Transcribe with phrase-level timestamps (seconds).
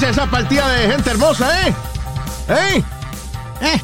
[0.00, 1.74] Dice esa partida de gente hermosa, eh?
[2.48, 2.82] ¿Eh?
[3.60, 3.78] Eh,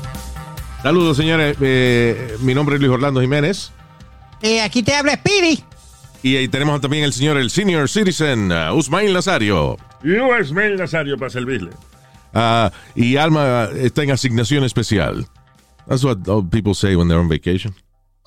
[0.83, 1.59] Saludos, señores.
[1.61, 3.70] Eh, mi nombre es Luis Orlando Jiménez.
[4.41, 5.62] eh, aquí te habla Speedy.
[6.23, 9.77] Y ahí tenemos también el señor, el senior citizen, uh, Usmail Nazario.
[10.02, 11.70] Yo, Ismael Nazario, para servirle.
[12.33, 15.27] Ah, y Alma está en asignación especial.
[15.87, 17.75] That's what all people say when they're on vacation.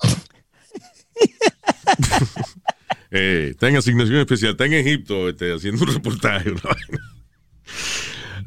[3.10, 4.52] eh, está en asignación especial.
[4.52, 6.52] Está en Egipto este, haciendo un reportaje.
[6.52, 7.19] una vaina.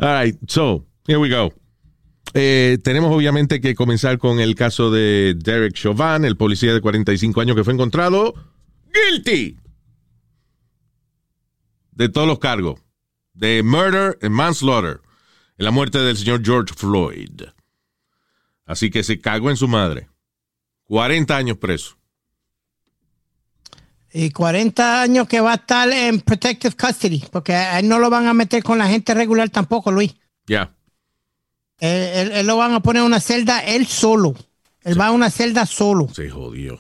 [0.04, 1.54] All right, so, here we go.
[2.34, 7.40] Eh, tenemos obviamente que comenzar con el caso de Derek Chauvin, el policía de 45
[7.40, 8.34] años que fue encontrado
[8.92, 9.56] guilty
[11.92, 12.82] de todos los cargos
[13.34, 15.00] de murder and manslaughter
[15.58, 17.44] en la muerte del señor George Floyd.
[18.66, 20.10] Así que se cagó en su madre.
[20.84, 21.98] 40 años preso.
[24.16, 28.10] Y 40 años que va a estar en protective custody, porque a él no lo
[28.12, 30.14] van a meter con la gente regular tampoco, Luis.
[30.46, 30.72] Ya.
[31.80, 34.36] Eh, él, él lo van a poner en una celda él solo.
[34.84, 36.10] Él va a una celda solo.
[36.14, 36.80] Se jodió.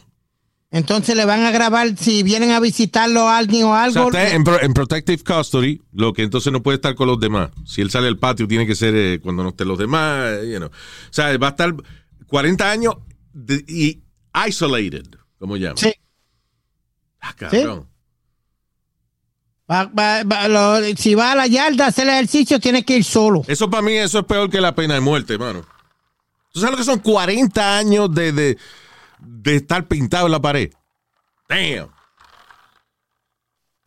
[0.69, 4.07] Entonces le van a grabar si vienen a visitarlo a alguien o O sea, algo.
[4.07, 7.51] está en, pro- en protective custody, lo que entonces no puede estar con los demás.
[7.65, 10.39] Si él sale al patio, tiene que ser eh, cuando no estén los demás.
[10.41, 10.69] eh, you know.
[10.69, 10.71] O
[11.13, 11.73] sea, va a estar
[12.27, 12.95] 40 años
[13.33, 14.01] de- y
[14.47, 15.05] isolated,
[15.37, 15.77] como llaman.
[15.77, 15.93] Sí.
[17.25, 17.87] Ah, cabrón.
[19.71, 23.03] Va- va- va- lo- si va a la yarda a hacer ejercicio, tiene que ir
[23.03, 23.43] solo.
[23.47, 25.65] Eso para mí, eso es peor que la pena de muerte, hermano.
[26.51, 28.57] ¿Tú sabes lo que son 40 años de, de,
[29.19, 30.71] de estar pintado en la pared?
[31.49, 31.89] Damn.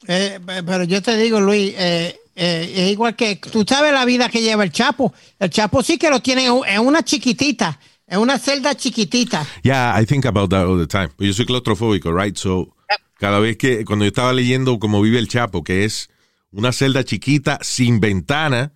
[0.08, 4.04] Eh, pe- pero yo te digo, Luis, eh, eh, es igual que tú sabes la
[4.04, 5.12] vida que lleva el Chapo.
[5.38, 9.46] El Chapo sí que lo tiene en en una chiquitita, en una celda chiquitita.
[9.62, 11.10] Yeah, I think about that all the time.
[11.18, 12.36] Yo soy claustrofóbico, right?
[12.36, 12.75] So,
[13.18, 16.08] cada vez que, cuando yo estaba leyendo cómo vive el Chapo, que es
[16.50, 18.72] una celda chiquita sin ventana,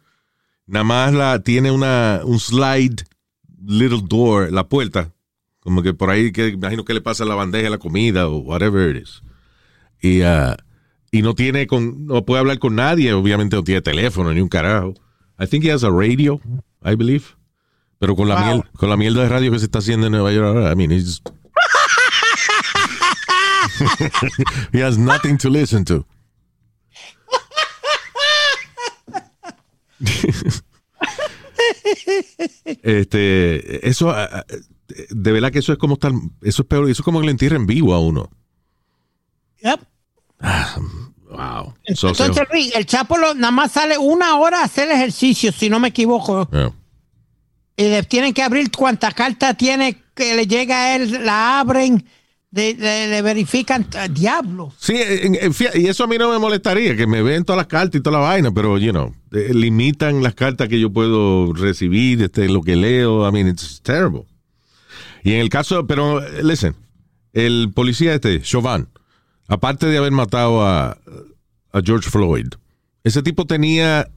[0.67, 3.05] nada más la, tiene una, un slide
[3.65, 5.13] little door, la puerta,
[5.61, 8.95] como que por ahí, que imagino que le pasa la bandeja la comida o whatever
[8.97, 9.23] it is.
[10.01, 10.57] Y, ah,
[11.13, 14.49] y no tiene, con, no puede hablar con nadie, obviamente no tiene teléfono ni un
[14.49, 14.95] carajo.
[15.39, 16.41] I think he has a radio,
[16.85, 17.25] I believe.
[17.99, 18.45] Pero con la Wow.
[18.45, 20.77] miel, con la mierda de radio que se está haciendo en Nueva York ahora, I
[20.77, 21.21] mean, he's
[24.73, 26.05] he has nothing to listen to.
[32.83, 34.45] este, eso, ah, ah,
[35.11, 37.33] de verdad que eso es como estar, eso es peor, eso es como que le
[37.33, 38.31] entierren vivo a uno.
[39.63, 39.81] Yep.
[41.31, 41.75] Wow.
[41.95, 45.69] So, Entonces, so- el Chapo lo- nada más sale una hora a hacer ejercicio, si
[45.71, 46.49] no me equivoco.
[46.51, 46.73] yeah.
[47.77, 52.05] Y le tienen que abrir cuanta carta tiene que le llega a él, la abren,
[52.53, 53.87] le verifican.
[53.97, 54.73] ah, Diablo.
[54.79, 57.59] Sí, en- en- fía- y eso a mí no me molestaría, que me ven todas
[57.59, 60.91] las cartas y toda la vaina, pero, you know, eh, limitan las cartas que yo
[60.93, 64.25] puedo recibir, este, lo que leo, I mean, it's terrible.
[65.23, 66.75] Y en el caso, pero, eh, listen,
[67.33, 68.89] el policía este, Chauvin,
[69.47, 70.99] aparte de haber matado a,
[71.73, 72.49] a George Floyd,
[73.05, 74.09] ese tipo tenía,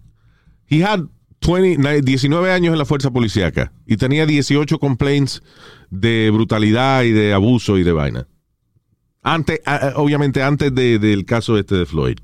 [0.69, 1.01] he had
[1.45, 5.43] 20, na- 19 años en la fuerza policíaca y tenía 18 complaints
[5.89, 8.27] de brutalidad y de abuso y de vaina.
[9.21, 9.59] Antes,
[9.95, 12.17] obviamente antes de- del caso este de Floyd.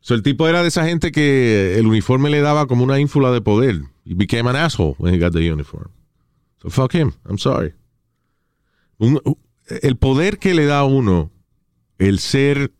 [0.00, 3.32] So, el tipo era de esa gente que el uniforme le daba como una ínfula
[3.32, 3.80] de poder.
[4.04, 5.90] He became an asshole when he got the uniform.
[6.62, 7.12] So fuck him.
[7.28, 7.74] I'm sorry.
[9.80, 11.32] El poder que le da a uno
[11.98, 12.72] el ser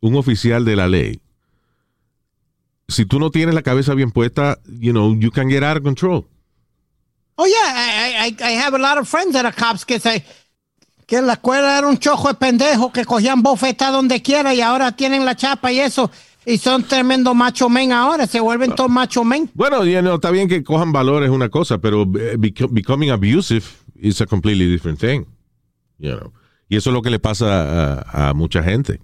[0.00, 1.20] un oficial de la ley.
[2.88, 5.82] Si tú no tienes la cabeza bien puesta, you know, you can get out of
[5.82, 6.26] control.
[7.36, 10.24] Oh, yeah, I, I, I have a lot of friends that are cops que se
[11.06, 14.60] que en la escuela era un chojo de pendejos que cogían bofetas donde quiera y
[14.60, 16.10] ahora tienen la chapa y eso.
[16.44, 19.50] Y son tremendo macho men ahora, se vuelven todos macho men.
[19.54, 23.64] Bueno, you know, está bien que cojan valores una cosa, pero eh, beco- becoming abusive
[24.00, 25.24] is a completely different thing.
[25.98, 26.32] You know.
[26.68, 29.00] Y eso es lo que le pasa a, a mucha gente.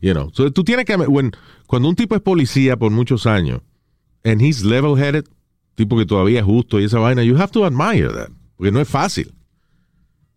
[0.00, 0.30] You know.
[0.34, 1.34] So, tú tienes que when-
[1.72, 3.62] cuando un tipo es policía por muchos años
[4.24, 5.24] and he's level-headed,
[5.74, 8.28] tipo que todavía es justo y esa vaina, you have to admire that,
[8.58, 9.32] porque no es fácil.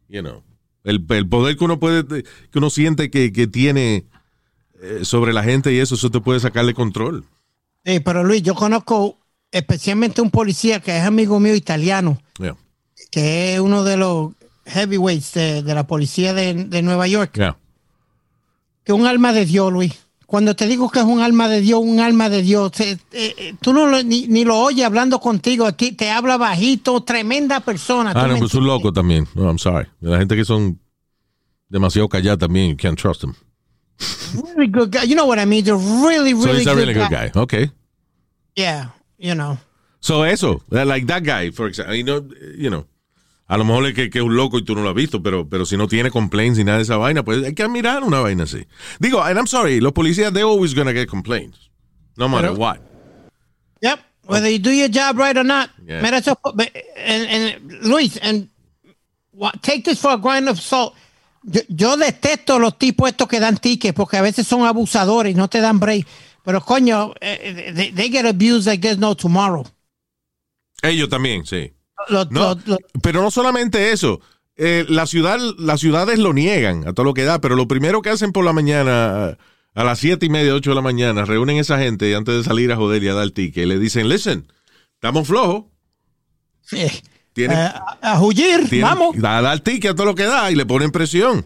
[0.07, 0.43] You know.
[0.85, 4.05] El, el poder que uno puede que uno siente que, que tiene
[4.81, 7.25] eh, sobre la gente y eso eso te puede sacar de control.
[7.83, 9.19] Sí, pero Luis, yo conozco
[9.51, 12.55] especialmente un policía que es amigo mío italiano, Yeah.
[13.11, 14.31] que es uno de los
[14.67, 17.57] heavyweights de, de la policía de, de Nueva York, Yeah.
[18.85, 20.04] que un alma de Dios, Luis.
[20.25, 22.97] Cuando te digo que es un alma de Dios, un alma de Dios, te-
[23.61, 28.11] tú no lo- ni, ni lo oyes hablando contigo, ti- te habla bajito, tremenda persona.
[28.13, 29.27] ¿tú Ah, no, pues un loco también.
[29.35, 29.87] No, I'm sorry.
[30.01, 30.79] La gente que son
[31.69, 33.33] demasiado calladas también, you can't trust them.
[34.33, 35.07] Really good guy.
[35.07, 35.63] You know what I mean?
[35.63, 37.29] They're really, So really, he's a really good guy.
[37.29, 37.39] guy.
[37.41, 37.71] Okay.
[38.55, 39.57] Yeah, you know.
[39.99, 42.21] So eso, like that guy, for example, you know,
[42.57, 42.85] you know,
[43.47, 45.21] a lo mejor es que, que es un loco y tú no lo has visto,
[45.21, 48.03] pero, pero si no tiene complaints ni nada de esa vaina, pues hay que admirar
[48.03, 48.65] una vaina así.
[48.99, 51.69] Digo, and I'm sorry, los policías, they're always gonna get complaints.
[52.17, 52.79] No matter Pero- what.
[53.81, 53.99] Yep.
[54.27, 55.69] Whether you do your job right or not.
[55.85, 56.01] Yeah.
[56.01, 56.35] Mira, eso,
[56.97, 58.49] and, and Luis, and
[59.61, 60.95] take this for a grain of salt.
[61.43, 65.35] Yo, yo detesto los tipos estos que dan tickets porque a veces son abusadores y
[65.35, 66.07] no te dan break.
[66.43, 69.63] Pero coño, eh, they, they get abused like there's no tomorrow.
[70.81, 71.74] Ellos también, sí.
[72.29, 72.55] No,
[73.01, 74.21] pero no solamente eso.
[74.57, 78.01] Eh, la ciudad, las ciudades lo niegan a todo lo que da, pero lo primero
[78.01, 79.37] que hacen por la mañana,
[79.73, 82.43] a las siete y media, ocho de la mañana, reúnen a esa gente antes de
[82.43, 83.63] salir a joder y a dar ticket.
[83.63, 84.47] Y le dicen, listen,
[84.93, 85.65] estamos flojos.
[86.71, 86.91] eh,
[87.33, 87.61] Tienen, eh,
[88.01, 89.15] a, a huir, tienen- vamos.
[89.21, 91.45] A dar ticket a todo lo que da y le ponen presión.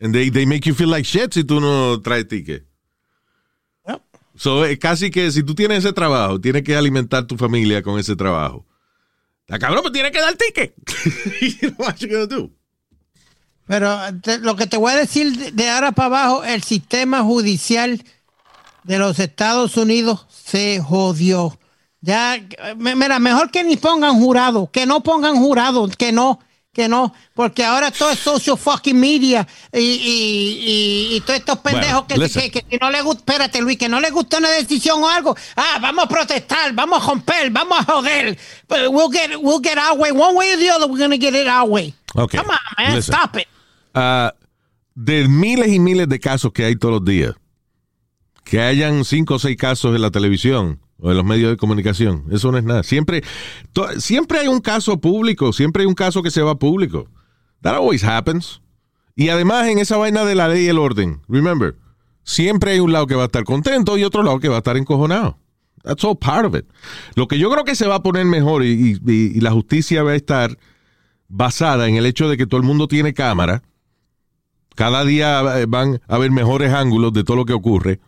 [0.00, 2.64] And they, they make you feel like shit si tú no traes ticket.
[3.88, 4.00] Yep.
[4.36, 7.98] So, eh, casi que si tú tienes ese trabajo, tienes que alimentar tu familia con
[7.98, 8.64] ese trabajo.
[9.52, 10.74] La cabrón, pues tienes que dar ticket.
[11.60, 12.48] you know what?
[13.66, 13.98] Pero
[14.40, 18.02] lo que te voy a decir de, ahora para abajo, el sistema judicial
[18.84, 21.58] de los Estados Unidos se jodió.
[22.00, 22.42] Ya,
[22.78, 26.38] mira, mejor que ni pongan jurado, que no pongan jurado, que no,
[26.72, 31.58] que no, porque ahora todo es social fucking media y, y, y, y todos estos
[31.58, 34.38] pendejos Bueno, que, que, que si no le gusta, espérate Luis, que no le gusta
[34.38, 38.38] una decisión o algo, ah, vamos a protestar, vamos a romper, vamos a joder,
[38.68, 41.34] but we'll get, we'll get our way, one way or the other, we're gonna get
[41.34, 41.92] it our way.
[42.14, 42.38] Okay.
[42.38, 43.14] Come on, man, Listen.
[43.14, 43.48] stop it.
[43.94, 44.32] Ah,
[44.94, 47.34] de miles y miles de casos que hay todos los días,
[48.44, 52.24] que hayan cinco o seis casos en la televisión o en los medios de comunicación,
[52.30, 52.82] eso no es nada.
[52.84, 53.22] Siempre,
[53.98, 57.08] siempre hay un caso público, siempre hay un caso que se va público.
[57.60, 58.62] That always happens.
[59.16, 61.76] Y además en esa vaina de la ley y el orden, remember,
[62.22, 64.58] siempre hay un lado que va a estar contento y otro lado que va a
[64.58, 65.38] estar encojonado.
[65.82, 66.66] That's all part of it.
[67.16, 68.94] Lo que yo creo que se va a poner mejor y
[69.40, 70.56] la justicia va a estar
[71.28, 73.62] basada en el hecho de que todo el mundo tiene cámara.
[74.76, 78.00] Cada día eh, van a haber mejores ángulos de todo lo que ocurre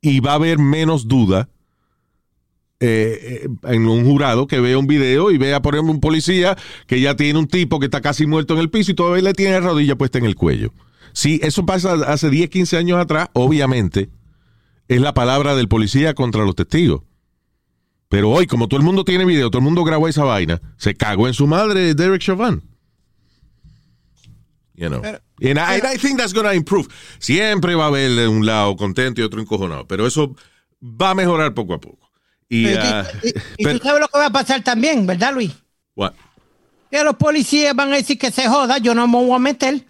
[0.00, 1.48] y va a haber menos duda
[2.80, 7.00] eh, en un jurado que vea un video y vea, por ejemplo, un policía que
[7.00, 9.52] ya tiene un tipo que está casi muerto en el piso y todavía le tiene
[9.54, 10.72] la rodilla puesta en el cuello.
[11.12, 14.10] Si eso pasa hace 10, 15 años atrás, obviamente
[14.86, 17.02] es la palabra del policía contra los testigos.
[18.08, 20.94] Pero hoy, como todo el mundo tiene video, todo el mundo grabó esa vaina, se
[20.94, 22.62] cagó en su madre Derek Chauvin.
[24.74, 25.02] You know.
[25.02, 26.88] Pero- And I, and I think that's gonna improve.
[27.20, 30.34] Siempre va a haber un lado contento y otro encojonado, pero eso
[30.82, 32.07] va a mejorar poco a poco.
[32.48, 33.28] Y, ah, y-
[33.58, 35.52] y pero- tú sabes lo que va a pasar también, ¿verdad, Luis?
[35.94, 36.12] what?
[36.90, 39.84] Que los policías van a decir que se joda, yo no me voy a meter.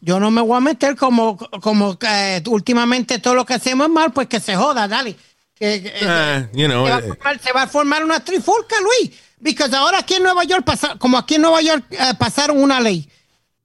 [0.00, 3.92] Yo no me voy a meter como, como eh, últimamente todo lo que hacemos es
[3.92, 5.14] mal, pues que se joda, dale.
[5.54, 8.20] Que, que- Ah, you know, se, va a eh, formar, se va a formar una
[8.24, 9.12] trifulca, Luis.
[9.44, 12.80] Porque ahora aquí en Nueva York, pasa, como aquí en Nueva York eh, pasaron una
[12.80, 13.08] ley,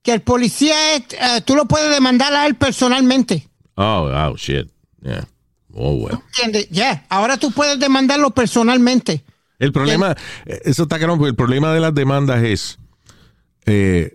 [0.02, 3.48] que el policía, es, eh, tú lo puedes demandar a él personalmente.
[3.76, 4.68] Oh, oh, shit.
[5.02, 5.26] Yeah.
[5.74, 6.08] Oh.
[6.70, 9.24] Ya, ahora tú puedes demandarlo personalmente.
[9.58, 12.78] El problema, eh, eso está claro, porque el problema de las demandas es,
[13.66, 14.14] eh,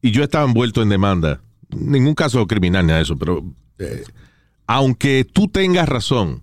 [0.00, 1.40] y yo estaba envuelto en demanda,
[1.70, 3.44] ningún caso criminal ni de eso, pero
[3.78, 4.04] eh,
[4.66, 6.42] aunque tú tengas razón,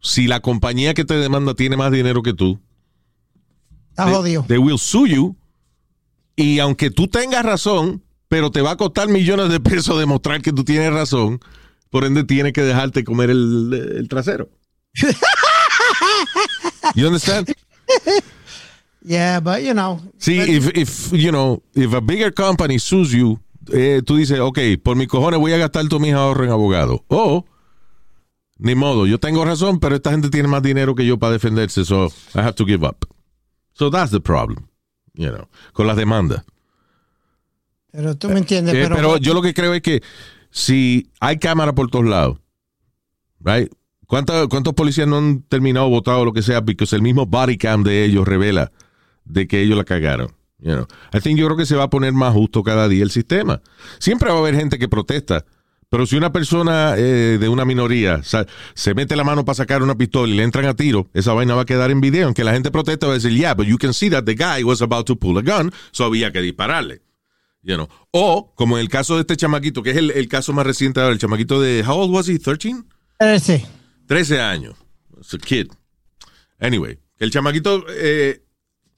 [0.00, 2.60] si la compañía que te demanda tiene más dinero que tú,
[3.90, 4.44] Está they, jodido.
[4.48, 5.36] they will sue you,
[6.34, 10.52] y aunque tú tengas razón, pero te va a costar millones de pesos demostrar que
[10.52, 11.38] tú tienes razón,
[11.92, 14.48] por ende tienes que dejarte comer el, el trasero.
[16.94, 17.52] You understand?
[19.04, 20.00] Yeah, but you know.
[20.18, 23.38] Sí, but- if, if, you know, if a bigger company sues you,
[23.72, 27.04] eh, tú dices, ok, por mis cojones voy a gastar todos mis ahorros en abogado.
[27.08, 27.44] O,
[28.58, 31.84] ni modo, yo tengo razón, pero esta gente tiene más dinero que yo para defenderse,
[31.84, 33.06] so I have to give up.
[33.74, 34.68] So that's the problem,
[35.14, 36.44] you know, con las demandas.
[37.90, 38.74] pero tú me entiendes.
[38.74, 40.02] Eh, pero, pero yo lo que creo es que
[40.52, 42.38] si hay cámara por todos lados,
[43.40, 43.72] right?
[44.06, 46.62] ¿Cuántos, ¿Cuántos policías no han terminado votado o lo que sea?
[46.62, 48.70] Porque el mismo body cam de ellos revela
[49.24, 50.28] de que ellos la cagaron.
[50.58, 50.86] You know?
[51.12, 53.62] I think yo creo que se va a poner más justo cada día el sistema.
[53.98, 55.44] Siempre va a haber gente que protesta,
[55.88, 59.94] Pero si una persona eh, de una minoría se mete la mano para sacar una
[59.94, 62.26] pistola y le entran a tiro, esa vaina va a quedar en video.
[62.26, 64.62] Aunque la gente protesta va a decir, yeah, but you can see that the guy
[64.62, 67.02] was about to pull a gun, so había que dispararle.
[67.62, 67.88] You know.
[68.10, 71.00] O, como en el caso de este chamaquito, que es el, el caso más reciente
[71.00, 72.82] ahora, el chamaquito de, how old was he, 13?
[73.20, 73.64] Ese.
[74.06, 74.74] 13 años.
[75.18, 75.68] It's a kid.
[76.58, 78.42] Anyway, el chamaquito eh,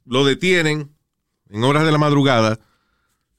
[0.07, 0.91] lo detienen
[1.51, 2.59] en horas de la madrugada.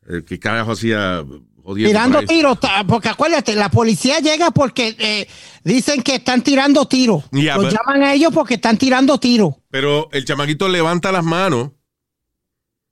[0.08, 1.26] Eh, ¿Qué carajo hacía
[1.74, 5.28] Tirando tiros, porque acuérdate, la policía llega porque eh,
[5.64, 7.24] dicen que están tirando tiros.
[7.32, 9.56] Yeah, Los but- llaman a ellos porque están tirando tiros.
[9.72, 11.72] Pero el chamaquito levanta las manos.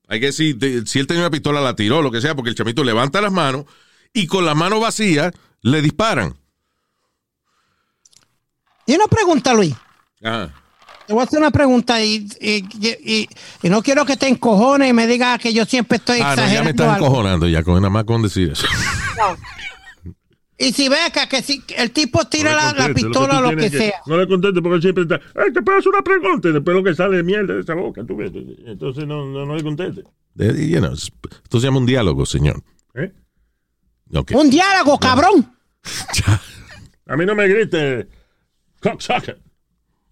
[0.07, 2.49] Hay que decir, de- si él tenía una pistola, la tiró, lo que sea, porque
[2.49, 3.65] el chamito levanta las manos
[4.13, 5.31] y con la mano vacía
[5.61, 6.35] le disparan.
[8.85, 9.73] Y una pregunta, Luis.
[10.23, 10.51] Ajá.
[11.07, 13.29] Te voy a hacer una pregunta y, y- y-
[13.61, 16.47] y no quiero que te encojones y me digas que yo siempre estoy Ah, no,
[16.51, 17.07] ya me estás algo.
[17.07, 18.65] encojonando ya, con nada más con decir eso.
[20.63, 23.69] Y si ves que, que si el tipo tira No la, pistola o lo que
[23.69, 24.01] sea.
[24.05, 25.19] No le conteste porque siempre está.
[25.35, 26.49] Ay, te puedo hacer una pregunta.
[26.49, 28.31] Y después lo que sale de mierda de esa boca, tú ves.
[28.65, 30.03] Entonces no, no, no le conteste.
[30.35, 32.63] You know, esto se llama un diálogo, señor.
[32.95, 33.11] ¿eh?
[34.33, 35.55] Un diálogo, cabrón.
[37.05, 38.07] A mí no me grite
[38.79, 39.39] cocksucker.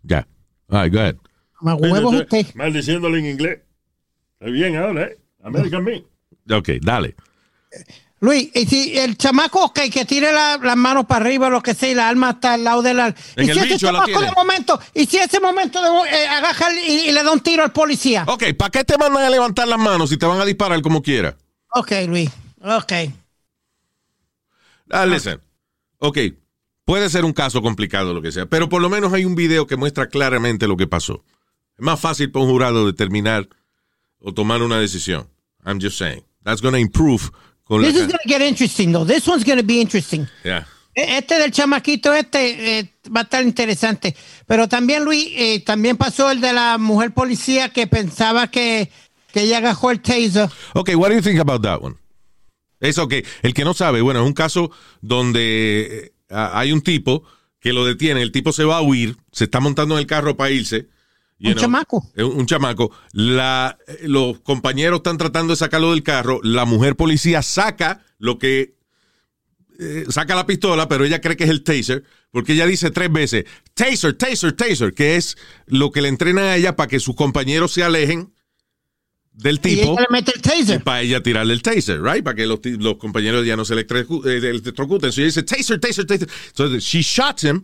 [0.03, 0.27] ya.
[0.67, 1.17] All right, go ahead.
[1.61, 2.47] Me huevos usted.
[2.55, 3.59] Maldiciéndole en inglés.
[4.39, 5.17] Está bien ahora, ¿eh?
[5.43, 6.03] American Me.
[6.51, 7.15] Ok, dale.
[8.21, 11.73] Luis, y si el chamaco ok, que tire la- las manos para arriba, lo que
[11.73, 13.07] sea, y la arma está al lado de la.
[13.35, 14.25] En y el si ese bicho la chamaco tiene.
[14.27, 17.63] de momento, y si ese momento de, eh, agaja y, y le da un tiro
[17.63, 18.23] al policía.
[18.27, 21.01] Ok, ¿para qué te mandan a levantar las manos si te van a disparar como
[21.01, 21.35] quiera?
[21.73, 22.29] Ok, Luis.
[22.63, 22.93] Ok.
[24.91, 25.39] Ah, listen.
[25.97, 26.17] Ok,
[26.85, 29.65] puede ser un caso complicado, lo que sea, pero por lo menos hay un video
[29.67, 31.23] que muestra claramente lo que pasó.
[31.77, 33.47] Es más fácil para un jurado determinar
[34.19, 35.27] o tomar una decisión.
[35.65, 36.23] I'm just saying.
[36.43, 37.31] That's going to improve
[37.63, 39.05] con This is gonna get interesting, though.
[39.05, 40.27] This one's gonna be interesting.
[40.43, 40.67] Yeah.
[40.93, 44.15] E- Este del chamaquito este eh, va a estar interesante.
[44.45, 48.91] Pero también, Luis, eh, también pasó el de la mujer policía que pensaba que,
[49.31, 50.49] que ella agajó el taser.
[50.73, 51.95] Ok, what do you think about that one?
[52.81, 53.13] Es ok.
[53.43, 57.23] El que no sabe, bueno, es un caso donde eh, hay un tipo
[57.59, 60.35] que lo detiene, el tipo se va a huir, se está montando en el carro
[60.35, 60.87] para irse.
[61.43, 62.07] Un chamaco.
[62.15, 62.91] Es Un, chamaco.
[63.13, 66.39] La, eh, los compañeros están tratando de sacarlo del carro.
[66.43, 68.75] La mujer policía saca lo que.
[69.79, 73.11] eh, saca la pistola, pero ella cree que es el taser, porque ella dice tres
[73.11, 77.15] veces: taser, taser, taser, que es lo que le entrenan a ella para que sus
[77.15, 78.31] compañeros se alejen
[79.33, 80.83] del Y tipo ella le mete el y taser.
[80.83, 82.23] para ella tirarle el taser, right?
[82.23, 84.95] Para que los, los compañeros ya no se electrocu- eh, electrocuten.
[85.09, 86.29] Entonces ella dice, taser, taser, taser.
[86.49, 87.63] Entonces, she shots him,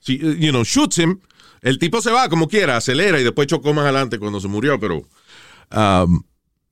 [0.00, 1.20] she, you know, shoots him.
[1.62, 4.78] El tipo se va como quiera, acelera y después chocó más adelante cuando se murió,
[4.80, 5.02] pero...
[5.72, 6.22] um,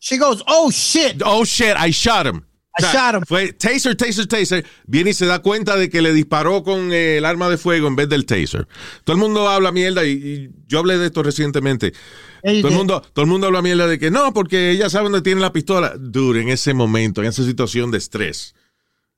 [0.00, 1.22] She goes, oh shit.
[1.24, 2.42] oh, shit, I shot him.
[2.78, 3.22] I shot him.
[3.26, 4.64] Fue taser, taser, taser.
[4.86, 7.88] Viene y se da cuenta de que le disparó con eh, el arma de fuego
[7.88, 8.68] en vez del taser.
[9.02, 11.92] Todo el mundo habla mierda y, y yo hablé de esto recientemente.
[12.40, 15.22] Todo el, mundo, todo el mundo habla mierda de que no, porque ella sabe dónde
[15.22, 15.94] tiene la pistola.
[15.98, 18.54] Dude, en ese momento, en esa situación de estrés,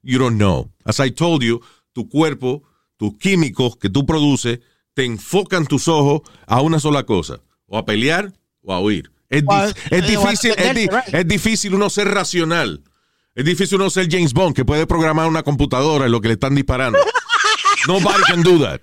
[0.02, 0.72] you don't know.
[0.86, 1.60] As I told you,
[1.92, 2.62] tu cuerpo,
[2.96, 4.60] tus químicos que tú produces,
[4.94, 8.32] te enfocan tus ojos a una sola cosa, o a pelear
[8.62, 9.10] o a huir.
[9.28, 9.42] Es,
[9.90, 11.14] es a difícil, es, di- defenderte, right.
[11.14, 12.82] es difícil uno ser racional.
[13.34, 16.34] Es difícil uno ser James Bond, que puede programar una computadora en lo que le
[16.34, 16.98] están disparando.
[17.86, 18.80] Nobody can do that.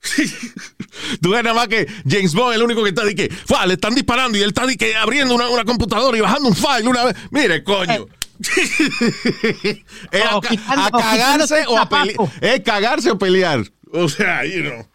[1.22, 3.74] Tú ves nada más que James Bond, el único que está de que, "Fua, le
[3.74, 6.88] están disparando y él está de que abriendo una, una computadora y bajando un file
[6.88, 7.16] una vez.
[7.30, 8.06] Mire, coño.
[10.12, 12.16] es a, cagarse o a pelear.
[12.40, 13.64] Es cagarse o pelear.
[13.92, 14.86] O sea, you know.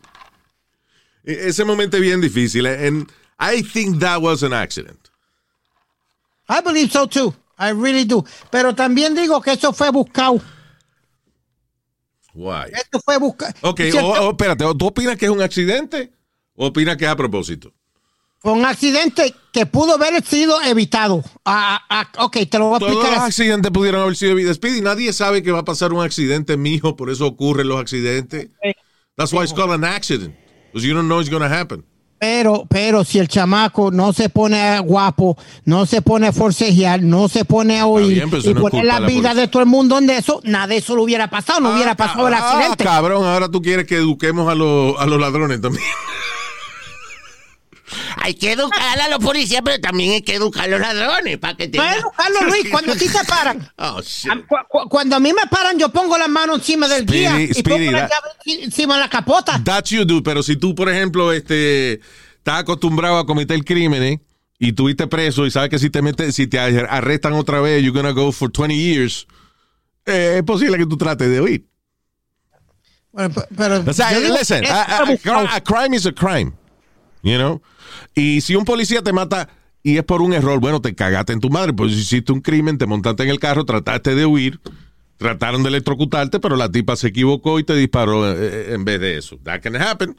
[1.25, 2.65] E- Ese momento es bien difícil.
[2.67, 3.09] And
[3.39, 4.99] I think that was an accident.
[6.49, 7.33] I believe so too.
[7.57, 8.25] I really do.
[8.51, 10.41] Pero también digo que eso fue buscado.
[12.33, 12.71] Why?
[12.73, 13.53] Esto fue buscado.
[13.61, 16.11] Ok, Si el- o, o, espérate, ¿tú opinas que es un accidente
[16.55, 17.71] o opinas que es a propósito?
[18.39, 21.23] Fue un accidente que pudo haber sido evitado.
[21.45, 23.17] Ah, ah, ah, ok, te lo voy a Todos explicar.
[23.17, 23.41] los así.
[23.43, 24.81] accidentes pudieron haber sido vida Speedy.
[24.81, 28.49] Nadie sabe que va a pasar un accidente, mijo, por eso ocurren los accidentes.
[29.17, 30.33] That's why it's called an accident.
[30.71, 31.83] Because you don't know it's going to happen.
[32.19, 37.27] Pero, pero si el chamaco no se pone guapo, no se pone a forcejear, no
[37.27, 39.33] se pone a oír bien, y no poner la vida policía.
[39.33, 41.97] de todo el mundo en eso, nada de eso lo hubiera pasado, no hubiera Ah,
[41.97, 42.83] pasado el ah, accidente.
[42.85, 45.83] cabrón, ahora tú quieres que eduquemos a, los a los ladrones también.
[48.25, 51.57] Hay que educar a los policías, pero también hay que educar a los ladrones para
[51.57, 51.89] que tengan...
[51.93, 54.31] Bueno, Carlos Luis, cuando a ti te paran, Oh, shit.
[54.31, 57.19] a- cu- cu- cuando a mí me paran, yo pongo las manos encima del Speedy,
[57.19, 58.09] guía y Speedy, pongo la that-
[58.45, 59.61] llave encima de la capota.
[59.61, 61.99] That's you do, pero si tú, por ejemplo, este,
[62.37, 64.19] estás acostumbrado a cometer crímenes
[64.57, 67.91] y tuviste preso y sabes que si te metes, si te arrestan otra vez, you're
[67.93, 69.27] gonna go for 20 years.
[70.05, 71.65] eh, es posible que tú trates de huir.
[73.11, 76.53] Bueno, pe- pero O sea, listen, a crime is a crime,
[77.23, 77.61] you know?
[78.13, 79.49] Y si un policía te mata
[79.81, 82.77] y es por un error, bueno, te cagaste en tu madre, pues hiciste un crimen,
[82.77, 84.59] te montaste en el carro, trataste de huir,
[85.17, 88.99] trataron de electrocutarte, pero la tipa se equivocó y te disparó eh, eh, en vez
[88.99, 89.37] de eso.
[89.43, 90.15] That can happen.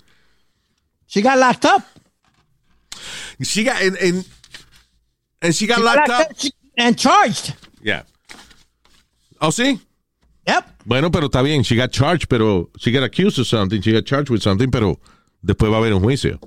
[1.06, 1.82] She got locked up.
[3.40, 4.24] She got, and, and,
[5.40, 6.28] and she got She locked up.
[6.76, 7.54] and charged.
[7.82, 8.04] Yeah.
[9.40, 9.80] ¿Oh, sí?
[10.46, 10.64] Yep.
[10.84, 14.04] Bueno, pero está bien, she got charged, pero she got accused of something, she got
[14.04, 15.00] charged with something, pero
[15.42, 16.38] después va a haber un juicio.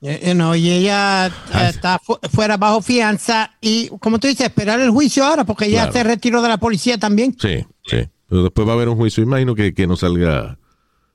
[0.00, 1.32] You you know, y ella eh,
[1.70, 5.84] está fu- fuera bajo fianza y, como tú dices, esperar el juicio ahora porque ella
[5.90, 5.92] Claro.
[5.92, 7.36] se retiró de la policía también.
[7.38, 8.08] Sí, sí.
[8.28, 9.22] Pero después va a haber un juicio.
[9.24, 10.56] Imagino que, que no salga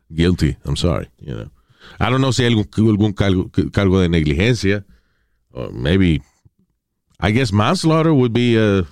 [0.09, 0.57] guilty.
[0.65, 1.07] I'm sorry.
[1.19, 1.51] You know.
[1.99, 4.83] I don't know si hay algún, algún cargo, cargo de negligencia.
[5.51, 6.21] Or maybe.
[7.21, 8.83] I guess manslaughter would be uh,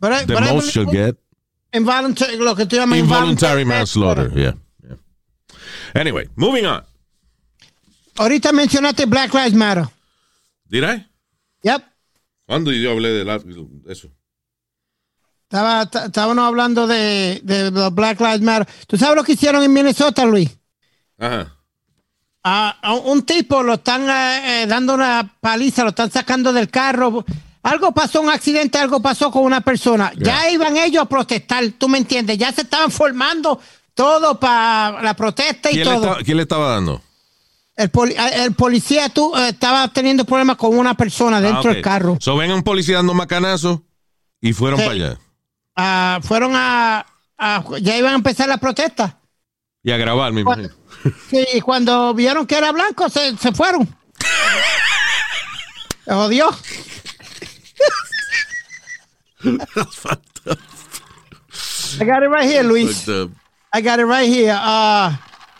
[0.00, 1.16] But I- the but most she'll get.
[1.72, 4.30] involuntary- lo que tú llamas Involuntary manslaughter.
[4.34, 4.54] Yeah.
[4.82, 4.96] yeah.
[5.94, 6.82] Anyway, moving on.
[8.18, 9.84] Ahorita mencionaste Black Lives Matter.
[10.64, 11.06] Did I?
[11.62, 11.82] Yep.
[12.46, 13.40] ¿Cuándo yo hablé de la-
[13.88, 14.08] eso?
[15.44, 18.68] Estaba, estábamos hablando de, de Black Lives Matter.
[18.86, 20.50] ¿Tú sabes lo que hicieron en Minnesota, Luis?
[21.18, 21.54] Ajá.
[22.44, 27.24] A, un tipo lo están eh, eh, dando una paliza, lo están sacando del carro.
[27.62, 30.12] Algo pasó, un accidente, algo pasó con una persona.
[30.16, 32.38] Ya iban ellos a protestar, tú me entiendes.
[32.38, 33.60] Ya se estaban formando
[33.94, 36.02] todo para la protesta y ¿Quién le, todo.
[36.04, 37.02] estaba, quién le estaba dando?
[37.78, 41.70] El, poli- eh, el policía tú, eh, estaba teniendo problemas con una persona dentro Ah,
[41.70, 41.74] ok.
[41.74, 42.16] del carro.
[42.20, 43.84] So ven a un policía dando macanazo
[44.40, 44.84] y fueron Sí.
[44.86, 45.18] para allá.
[45.76, 47.06] Ah, fueron a,
[47.38, 49.20] a- Ya iban a empezar la protesta.
[49.84, 50.70] Y a grabar, me imagino.
[51.30, 53.86] Sí, y cuando vieron que era blanco, se, se fueron.
[56.04, 56.50] Se jodió.
[62.00, 63.08] I got it right here, Luis.
[63.72, 64.52] I got it right here.
[64.52, 65.12] Uh,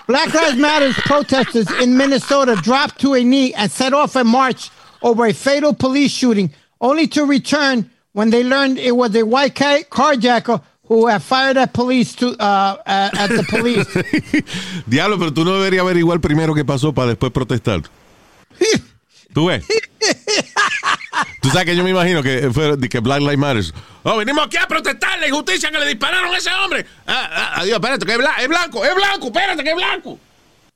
[0.08, 4.70] Black Lives Matter protesters in Minnesota dropped to a knee and set off a march
[5.02, 9.54] over a fatal police shooting, only to return when they learned it was a white
[9.54, 13.86] ca- carjacker who had fired at police to uh, at, at the police.
[14.88, 17.82] Diablo, pero tú no deberías averiguar primero qué pasó para después protestar.
[19.34, 19.62] ¿Tú ves?
[21.40, 23.64] Tú sabes que yo me imagino que fue de que Black Lives Matter.
[24.02, 26.84] Oh, venimos aquí a protestar la injusticia que le dispararon a ese hombre.
[27.06, 30.18] Ah, ah, adiós, espérate, que es, bla- es blanco, es blanco, espérate, que es blanco.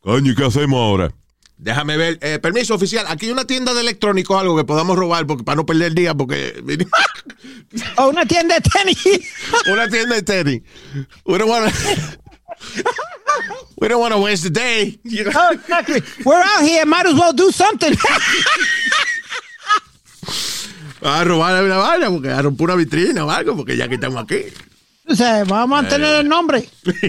[0.01, 1.11] Coño, ¿y qué hacemos ahora?
[1.59, 5.27] Déjame ver, eh, permiso oficial, aquí hay una tienda de electrónicos, algo que podamos robar
[5.27, 6.61] porque, para no perder el día, porque
[7.97, 8.99] o una tienda de tenis.
[9.71, 10.63] una tienda de tenis.
[11.25, 11.73] We don't wanna,
[13.81, 14.99] we don't wanna waste the day.
[15.05, 15.33] you know?
[15.35, 16.03] Oh, exactly.
[16.25, 16.85] We're out here.
[16.85, 17.95] Might as well do something.
[21.03, 24.23] a robar una vaina porque a romper una vitrina o algo, porque ya que estamos
[24.23, 24.45] aquí.
[25.09, 26.69] o sea, vamos a mantener el nombre.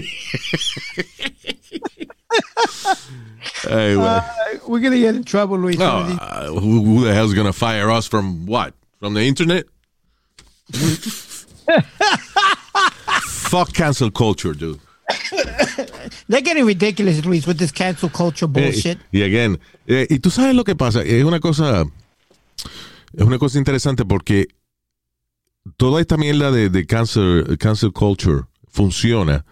[3.64, 3.96] Güey.
[3.96, 4.20] Uh,
[4.66, 5.78] we're gonna get in trouble, Luis.
[5.78, 8.74] No, uh, who, who the hell's gonna fire us from what?
[9.00, 9.66] From the internet?
[13.22, 14.80] Fuck cancel culture, dude.
[16.28, 18.98] They're getting ridiculous, Luis, with this cancel culture bullshit.
[18.98, 21.84] Eh, y again, eh, y tú sabes lo que pasa, es una cosa,
[23.16, 24.48] es una cosa interesante porque
[25.76, 29.44] toda esta mierda de, de cancel, cancel culture funciona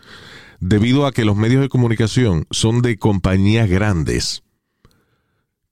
[0.61, 4.42] debido a que los medios de comunicación son de compañías grandes,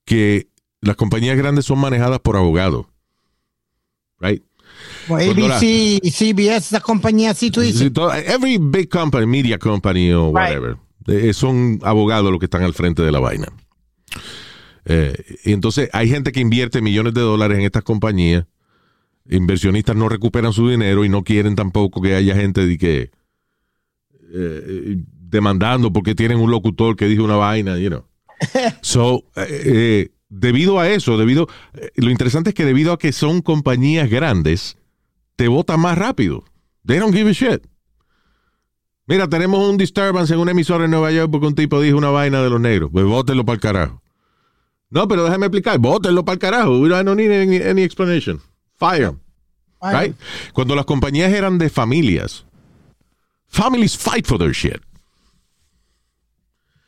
[0.05, 0.49] que
[0.81, 2.87] las compañías grandes son manejadas por abogados,
[4.19, 4.43] right?
[5.09, 7.93] Well, Cuando la- ABC, CBS, esa compañía así tú dices.
[8.27, 10.77] Every big company, media company o whatever,
[11.07, 13.47] eh, son abogados los que están al frente de la vaina.
[14.93, 18.47] Eh, y entonces hay gente que invierte millones de dólares en estas compañías.
[19.29, 23.11] Inversionistas no recuperan su dinero y no quieren tampoco que haya gente de que
[24.33, 28.05] eh, demandando porque tienen un locutor que dijo una vaina, you know.
[28.83, 31.47] So, eh, debido a eso, debido,
[31.95, 34.77] lo interesante es que debido a que son compañías grandes,
[35.37, 36.43] te votan más rápido.
[36.85, 37.65] They don't give a shit.
[39.07, 42.11] Mira, tenemos un disturbance en una emisora en Nueva York porque un tipo dijo una
[42.11, 42.91] vaina de los negros.
[42.93, 44.03] Pues bótenlo para el carajo.
[44.91, 45.79] No, pero déjame explicar.
[45.79, 46.79] Bótenlo para el carajo.
[46.81, 48.41] We don't need any, any explanation.
[48.77, 49.15] Fire.
[49.83, 50.15] Right?
[50.53, 52.45] Cuando las compañías eran de familias,
[53.47, 54.81] families fight for their shit.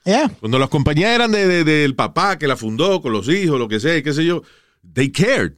[0.05, 0.29] Yeah.
[0.41, 3.69] Cuando las compañías eran de, de- del papá que la fundó con los hijos, lo
[3.69, 4.43] que sea, qué sé yo,
[4.95, 5.53] they cared.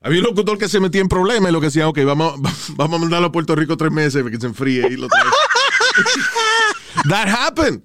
[0.00, 2.40] Había un locutor que se metía en problemas y lo que decía, ok, vamos,
[2.76, 5.08] vamos a mandarlo a Puerto Rico tres meses para que se enfríe y lo.
[7.08, 7.82] That happened.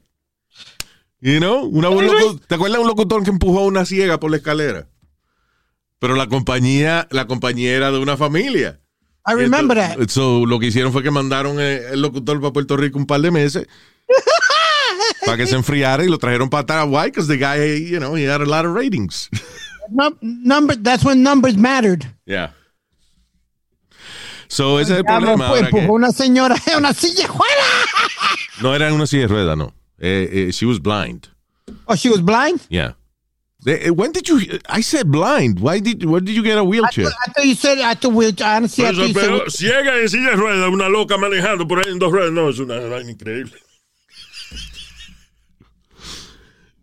[1.26, 1.64] You know?
[1.66, 4.38] Una- un locu- ¿Te acuerdas de un locutor que empujó a una ciega por la
[4.38, 4.88] escalera?
[5.98, 8.80] Pero la compañía, la compañía era de una familia.
[9.28, 10.08] I remember that.
[10.10, 13.22] So, lo que hicieron fue que mandaron eh, el locutor para Puerto Rico un par
[13.22, 13.66] de meses
[15.26, 16.86] para que se enfriara y lo trajeron para.
[16.86, 17.06] Why?
[17.06, 19.28] Because the guy, you know, he had a lot of ratings.
[19.90, 22.06] Num- number, that's when numbers mattered.
[22.28, 22.52] yeah.
[24.48, 25.48] So, ese es el problema.
[25.48, 27.64] pues, ahora que- empujó una señora en una silla juega.
[28.62, 29.74] no era en una silla de ruedas, no.
[30.01, 30.08] Eh,
[30.47, 31.29] eh, she was blind.
[31.88, 32.62] Oh, she was blind?
[32.69, 32.93] Yeah.
[33.65, 34.39] Eh, when did you?
[34.69, 35.60] I said blind.
[35.60, 36.03] Why did?
[36.05, 37.08] Where did you get a wheelchair?
[37.08, 40.29] I thought you said, I thought, honestly, I Pero, you said, pero ciega en silla
[40.31, 43.53] de ruedas, una loca manejando por ahí en dos ruedas, no, es una vaina increíble.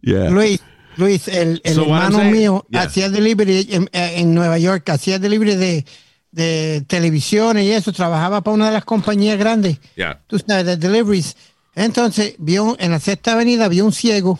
[0.00, 0.30] Yeah.
[0.30, 0.60] Luis,
[0.96, 2.82] Luis, el, el So hermano saying- mío Yeah.
[2.82, 5.84] hacía delivery en, en Nueva York, hacía delivery de,
[6.32, 10.20] de televisiones y eso, trabajaba para una de las compañías grandes, Yeah.
[10.26, 11.36] tú sabes, de deliveries.
[11.74, 14.38] Entonces, vio en la sexta avenida, vio un ciego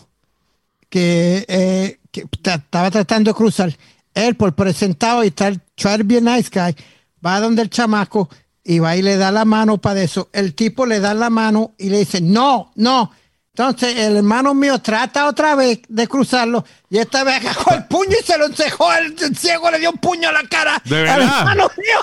[0.88, 3.77] que, eh, que estaba tratando de cruzar.
[4.14, 6.77] Él, por presentado y tal, a nice guy,
[7.25, 8.29] va donde el chamaco
[8.62, 10.29] y va y le da la mano para eso.
[10.33, 13.11] El tipo le da la mano y le dice, no, no.
[13.55, 18.16] Entonces, el hermano mío trata otra vez de cruzarlo y esta vez agarró el puño
[18.21, 18.92] y se lo encejó.
[18.95, 20.81] El, el ciego le dio un puño a la cara.
[20.85, 21.38] ¿De al verdad?
[21.38, 21.99] hermano mío.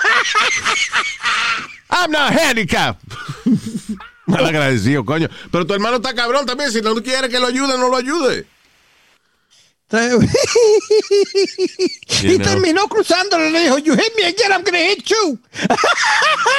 [1.90, 3.00] I'm not handicapped.
[4.30, 5.28] Mal agradecido, coño.
[5.50, 6.72] Pero tu hermano está cabrón también.
[6.72, 8.46] Si no quiere que lo ayude, no lo ayude.
[12.22, 15.36] y terminó cruzándolo y le dijo, you hit me again, I'm gonna hit you.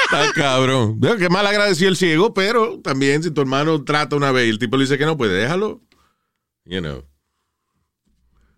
[0.04, 1.00] Está cabrón.
[1.00, 4.60] Que mal agradecido el ciego, pero también si tu hermano trata una vez y el
[4.60, 5.80] tipo le dice que no, pues déjalo.
[6.66, 7.06] You know.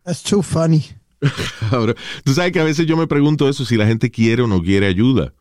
[0.04, 0.84] That's too funny.
[2.23, 4.63] Tú sabes que a veces yo me pregunto eso, si la gente quiere o no
[4.63, 5.36] quiere ayuda.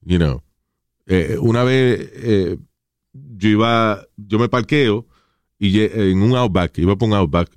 [0.00, 0.42] You know.
[1.06, 2.58] Eh, una vez eh,
[3.12, 5.06] yo iba, yo me parqueo
[5.58, 7.50] y en un outback, iba por un outback.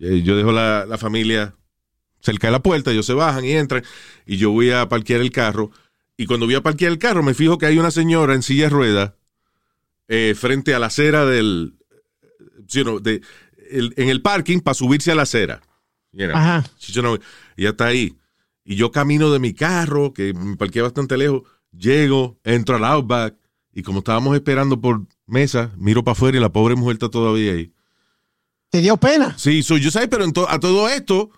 [0.00, 1.54] Eh, yo dejo la, la familia
[2.20, 3.82] cerca de la puerta, ellos se bajan y entran
[4.26, 5.70] y yo voy a parquear el carro.
[6.16, 8.64] Y cuando voy a parquear el carro, me fijo que hay una señora en silla
[8.64, 9.12] de ruedas
[10.34, 11.74] frente a la acera del,
[12.68, 13.22] you know, de,
[13.70, 15.62] el- en el parking para subirse a la acera.
[16.12, 16.36] You know.
[16.36, 16.64] Ajá.
[17.56, 18.16] Ella está ahí.
[18.64, 23.36] Y yo camino de mi carro, que me parqué bastante lejos, llego, entro al Outback,
[23.72, 27.52] y como estábamos esperando por mesa, miro para afuera y la pobre mujer está todavía
[27.52, 27.72] ahí.
[28.70, 29.36] ¿Te dio pena?
[29.38, 30.08] Sí, soy yo, ¿sabes?
[30.08, 31.30] Pero en to- a todo esto,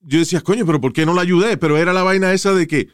[0.00, 1.56] yo decía, coño, pero ¿por qué no la ayudé?
[1.56, 2.88] Pero era la vaina esa de que,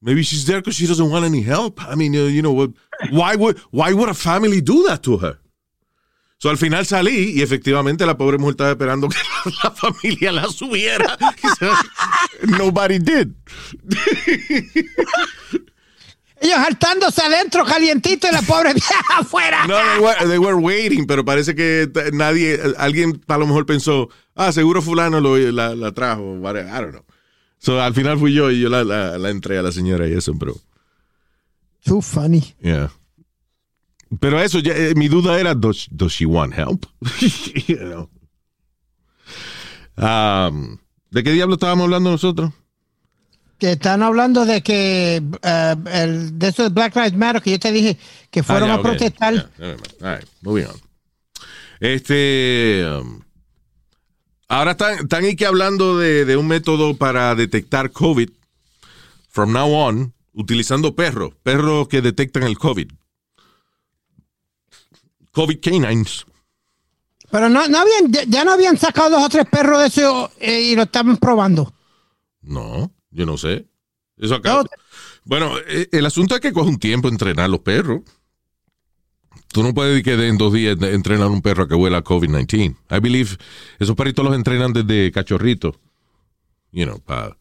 [0.00, 1.80] maybe she's there because she doesn't want any help.
[1.80, 2.52] I mean, you you know,
[3.10, 5.38] why would, why would a family do that to her?
[6.38, 9.18] So, al final salí y efectivamente la pobre mujer estaba esperando que
[9.62, 11.18] la familia la subiera.
[12.58, 13.28] Nobody did.
[16.40, 19.66] Ellos saltándose adentro, calientito, y la pobre vieja afuera.
[19.66, 24.08] No, they were, they were waiting, pero parece que nadie, alguien a lo mejor pensó,
[24.34, 27.04] ah, seguro fulano lo, la, la trajo, whatever, I don't know.
[27.58, 30.12] So, al final fui yo y yo la, la, la entré a la señora y
[30.14, 30.54] eso, pero,
[31.84, 32.54] Too funny.
[32.62, 32.90] yeah.
[34.18, 36.86] Pero eso, ya, eh, mi duda era, does, does she want help?
[37.68, 38.08] You know.
[39.96, 40.78] Um,
[41.10, 42.52] ¿De qué diablo estábamos hablando nosotros?
[43.60, 47.58] Que están hablando de que eh, el, de eso de Black Lives Matter, que yo
[47.60, 47.98] te dije
[48.30, 49.34] que fueron Ah, a protestar.
[49.58, 49.80] Mind.
[50.00, 50.80] All right, moving on.
[51.78, 52.84] Este.
[52.86, 53.20] um,
[54.48, 58.30] ahora están, están aquí hablando de, de un método para detectar COVID
[59.28, 62.90] from now on, utilizando perros, perros que detectan el COVID.
[65.32, 66.24] COVID canines.
[67.30, 70.30] Pero no, no habían, ya- ya no habían sacado dos o tres perros de eso
[70.40, 71.72] eh, y lo estaban probando.
[72.42, 73.66] No, yo no sé.
[74.16, 74.54] Eso acá.
[74.54, 74.64] No.
[75.24, 78.00] Bueno, eh, el asunto es que coge un tiempo entrenar los perros.
[79.52, 82.76] Tú no puedes que en dos días entrenar un perro a que huela a COVID-19.
[82.90, 83.36] I believe
[83.78, 85.74] esos perritos los entrenan desde cachorritos.
[86.72, 87.36] You know, para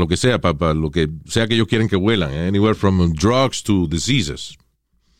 [0.00, 2.32] lo que sea, para lo que sea que ellos quieren que huelan.
[2.32, 4.56] eh, Anywhere from drugs to diseases.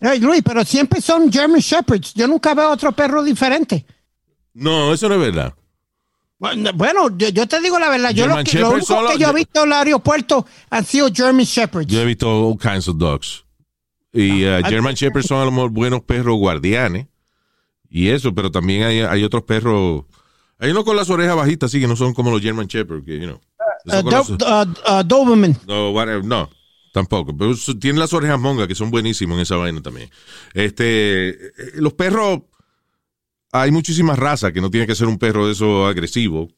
[0.01, 2.15] Hey, Luis, pero siempre son German Shepherds.
[2.15, 3.85] Yo nunca veo otro perro diferente.
[4.55, 5.55] No, eso no es verdad.
[6.39, 8.11] Bueno, yo, yo te digo la verdad.
[8.11, 11.09] Yo lo, que, lo único solo- que yo he visto en el aeropuerto han sido
[11.13, 11.87] German Shepherds.
[11.91, 13.45] Yo he visto all kinds of dogs.
[14.13, 17.07] Y uh, German Shepherds son a lo mejor buenos perros guardianes.
[17.89, 20.05] Y eso, pero también hay, hay otros perros.
[20.59, 23.19] Hay unos con las orejas bajitas, así que no son como los German Shepherds, que,
[23.19, 23.41] you know.
[23.87, 25.57] Uh, Do- uh, uh, Doberman.
[25.67, 26.51] no, whatever, no,
[26.93, 27.37] tampoco.
[27.37, 30.11] Pero tienen las orejas mongas, que son buenísimos en esa vaina también.
[30.55, 31.37] Este, eh,
[31.75, 32.41] los perros,
[33.61, 36.49] hay muchísimas razas, que no tiene que ser un perro eso agresivo.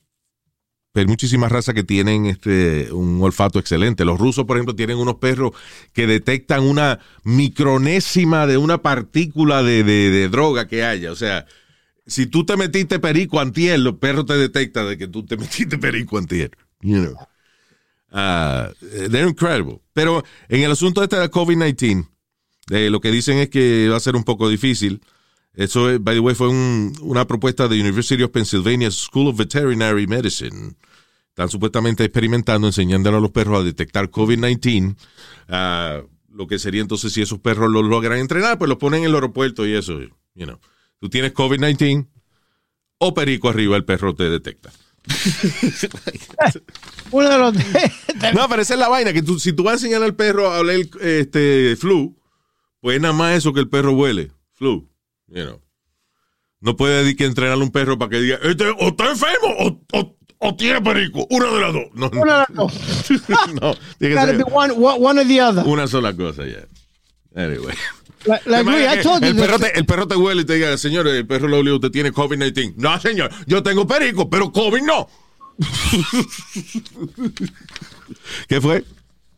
[0.93, 4.05] Pero hay muchísimas razas que tienen este, un olfato excelente.
[4.05, 5.53] Los rusos, por ejemplo, tienen unos perros
[5.93, 11.13] que detectan una micronésima de una partícula de, de- de droga que haya.
[11.13, 11.47] O sea,
[12.07, 15.77] si tú te metiste perico antier, los perros te detectan de que tú te metiste
[15.79, 16.51] perico antier.
[16.81, 17.17] You know.
[18.11, 18.71] ah,
[19.11, 19.81] they're incredible.
[19.93, 22.09] Pero en el asunto este de COVID-19,
[22.71, 25.03] eh, lo que dicen es que va a ser un poco difícil.
[25.55, 30.07] Eso, by the way, fue un- una propuesta de University of Pennsylvania School of Veterinary
[30.07, 30.75] Medicine.
[31.31, 34.97] Están supuestamente experimentando, enseñándole a los perros a detectar COVID-19.
[35.49, 39.09] Ah, lo que sería entonces, si esos perros los logran entrenar, pues los ponen en
[39.11, 40.59] el aeropuerto y eso, you know.
[41.01, 42.07] Tú tienes COVID-19
[42.99, 44.71] o perico arriba, el perro te detecta.
[47.11, 47.55] Uno de los.
[48.35, 50.51] No, pero esa es la vaina, que tú, si tú vas a enseñar al perro
[50.53, 52.17] a oler este, flu,
[52.81, 54.88] pues nada más eso que el perro huele, flu,
[55.29, 55.61] you know.
[56.61, 59.49] No puede decir que entrenar a un perro para que diga, este, o está enfermo
[59.61, 61.85] o, o- o tiene perico, una de las dos.
[61.95, 62.73] No, Uno de los dos.
[63.61, 65.65] no, tiene que ser one, one or the other.
[65.67, 66.67] una sola cosa ya.
[67.35, 67.75] Anyway.
[68.25, 70.43] Like, like, Luis, I Imagina told que you el, perro te, el perro te huele
[70.43, 72.75] y te diga, señor, el perro le olió, usted tiene COVID-19.
[72.77, 75.09] No, señor, yo tengo perico, pero COVID no.
[78.49, 78.85] ¿Qué fue?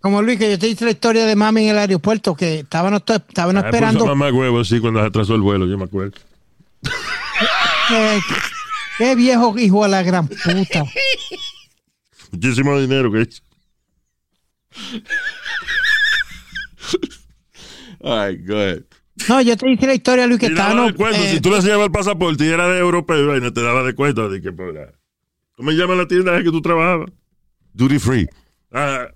[0.00, 2.94] Como Luis, que yo te hice la historia de mami en el aeropuerto, que estaban,
[2.94, 4.00] estaban Ah, esperando.
[4.00, 6.18] puso mamá huevo, sí, cuando se atrasó el vuelo, yo me acuerdo.
[7.92, 8.18] eh,
[8.96, 10.84] qué viejo hijo de la gran puta.
[12.32, 13.42] Muchísimo dinero que hizo.
[18.02, 18.82] All right, go ahead.
[19.28, 20.86] No, yo te hice la historia, Luis, que estaban.
[20.86, 23.52] de cuenta, eh, si tú le enseñabas el pasaporte y era de europeo, y no
[23.52, 24.74] te daba de cuenta de que, pues,
[25.56, 27.10] ¿cómo se llama la tienda en que tú trabajabas?
[27.74, 28.26] Duty free.
[28.72, 29.08] Ah,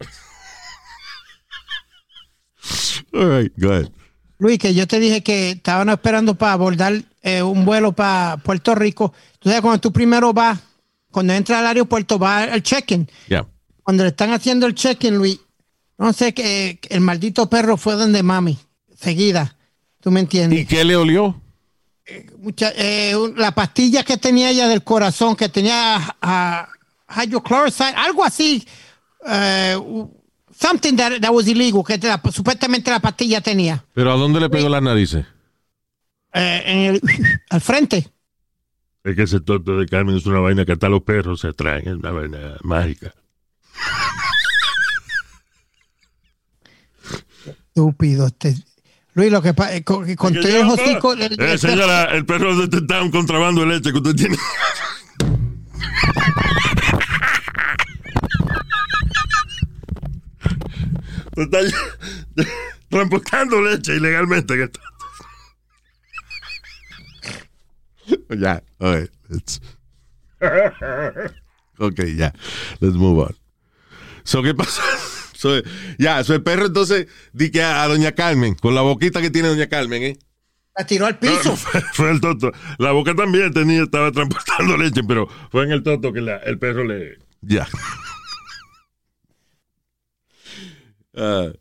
[3.15, 3.89] All right, go ahead.
[4.39, 8.75] Luis, que yo te dije que estaban esperando para abordar eh, un vuelo para Puerto
[8.75, 9.13] Rico.
[9.43, 10.59] Sabes, cuando tú primero vas,
[11.11, 13.09] cuando entras al aeropuerto, vas al check-in.
[13.29, 13.47] Yeah.
[13.83, 15.39] Cuando le están haciendo el check-in, Luis,
[15.97, 18.59] no sé, que el maldito perro fue donde mami,
[18.99, 19.57] seguida.
[20.01, 20.61] ¿Tú me entiendes?
[20.61, 21.41] ¿Y qué le olió?
[22.39, 26.69] Mucha- eh, la pastilla que tenía ella del corazón, que tenía ah,
[27.09, 28.67] hydrochloroside, algo así,
[29.27, 29.79] eh,
[30.61, 33.85] something that, that was illegal, que la- supuestamente la pastilla tenía.
[33.95, 35.25] ¿Pero a dónde le pegó las narices?
[36.33, 37.01] Eh, en el,
[37.51, 38.09] al frente.
[39.05, 41.87] es que ese tonto de Carmen es una vaina que hasta los perros se atraen,
[41.89, 43.15] es una vaina mágica.
[47.69, 48.27] Estúpido.
[48.29, 48.55] Este.
[49.15, 51.13] Luis, lo que pasa es que con todo el hocico.
[51.13, 54.37] el- el- Eh, señora, el perro detectaba un contrabando de leche que usted tiene.
[61.43, 61.59] está
[62.89, 64.71] transportando leche ilegalmente.
[68.39, 69.11] Ya, all right.
[71.79, 72.33] Ok, ya.
[72.81, 73.35] Let's move on.
[74.25, 74.83] So, ¿qué pasa?
[75.35, 75.61] So,
[75.99, 79.31] ya, so el perro entonces di que a, a doña Carmen, con la boquita que
[79.31, 80.19] tiene doña Carmen, ¿eh?
[80.77, 81.57] la tiró al No, no, piso.
[81.57, 82.53] fue, fue el toto.
[82.79, 86.59] La boca también tenía, estaba transportando leche, pero fue en el toto que la- el
[86.59, 87.19] perro le.
[87.43, 87.67] Ya.
[91.17, 91.53] Uh,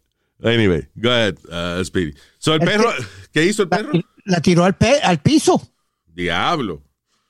[0.44, 2.14] anyway, go ahead, uh, Speedy.
[2.40, 2.92] So, el perro,
[3.32, 3.92] ¿qué hizo el perro?
[4.26, 5.62] La tiró al, pe- al piso.
[6.08, 6.82] Diablo.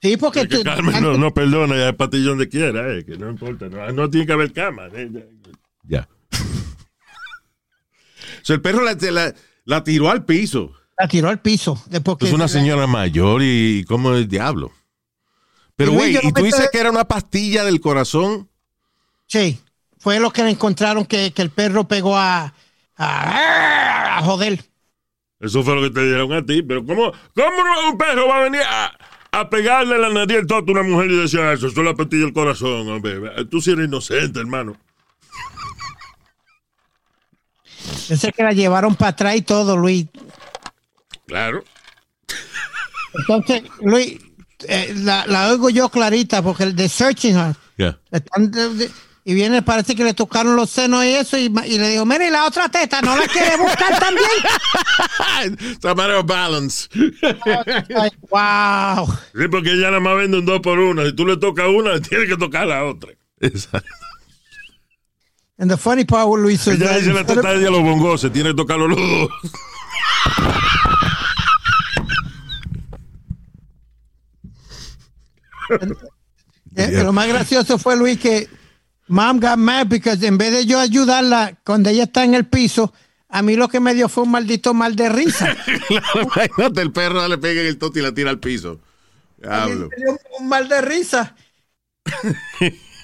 [0.02, 0.42] Sí, porque.
[0.42, 3.30] Es que tú- Carmen no, no perdona, ya es patillón de quiera, eh, que no
[3.30, 3.68] importa.
[3.70, 4.88] No, no tiene que haber cama.
[4.94, 5.10] eh,
[5.84, 6.08] Ya.
[8.42, 9.34] so, el perro la, la-
[9.66, 10.72] la tiró al piso.
[10.98, 11.82] La tiró al piso.
[12.20, 14.72] Es una señora mayor y, como el diablo.
[15.76, 18.50] Pero, Y, güey, ¿y tú dices estoy- que era una pastilla del corazón?
[19.28, 19.60] Sí.
[20.04, 22.54] Fue lo que le encontraron que, que el perro pegó a.
[22.98, 24.64] a, a joder.
[25.40, 28.44] Eso fue lo que te dijeron a ti, pero ¿cómo, cómo un perro va a
[28.44, 28.92] venir a,
[29.32, 31.68] a pegarle la nariz al toto a una mujer y decir "Ah, eso?
[31.68, 33.46] Eso es la pastilla del corazón, hombre.
[33.46, 34.78] Tú sí eres inocente, hermano.
[38.10, 40.06] Yo sé que la llevaron para atrás y todo, Luis.
[41.28, 41.64] Claro.
[43.16, 44.20] Entonces, Luis,
[44.68, 47.56] eh, la, la oigo yo clarita porque el de Searching Her.
[47.78, 48.92] Le están de- de-
[49.26, 51.38] y viene, parece que le tocaron los senos y eso.
[51.38, 54.28] Y, le digo, mire, y la otra teta, ¿no la quiere buscar también?
[55.72, 56.90] It's a matter of balance.
[58.30, 59.08] Wow.
[59.36, 61.06] Sí, porque ella nada más vende un dos por una.
[61.06, 63.12] Si tú le tocas una, tiene que tocar la otra.
[63.40, 63.90] Exacto.
[65.58, 68.30] And the funny part, Luis, is Ella that dice la teta de los bongos, se
[68.30, 69.30] tiene que tocarlo los dos.
[76.76, 78.50] Eh, Lo más gracioso fue, Luis, que
[79.08, 82.94] mom got mad because en vez de yo ayudarla cuando ella está en el piso,
[83.30, 85.56] a mí lo que me dio fue un maldito mal de risa.
[85.88, 88.80] Claro, imagínate, el perro le pega en el toto y la tira al piso.
[89.44, 89.90] A mí Diablo.
[89.90, 91.36] me dio un mal de risa.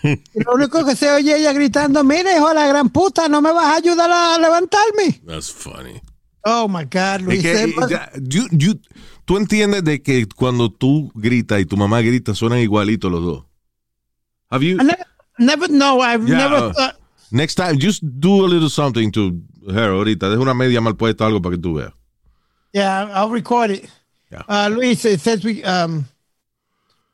[0.04, 3.42] Y lo único que se oye ella gritando, mire, hijo de la gran puta, no
[3.42, 5.22] me vas a ayudar a levantarme.
[5.28, 6.02] That's funny.
[6.46, 7.42] Oh my God, Es Luis.
[7.42, 8.80] que, eh, ya, you- you-
[9.26, 13.44] tú entiendes de que cuando tú gritas y tu mamá grita, suenan igualitos los dos.
[14.50, 14.78] Have you?
[15.40, 16.02] Never, know.
[16.02, 16.96] I've Yeah, never uh, thought.
[17.32, 20.30] Next time, just do a little something to her ahorita.
[20.30, 21.92] Deja una media mal puesta algo para que tú veas.
[22.74, 23.90] Yeah, I'll record it.
[24.32, 24.44] Yeah.
[24.48, 26.06] Uh, Luis, it says we, um,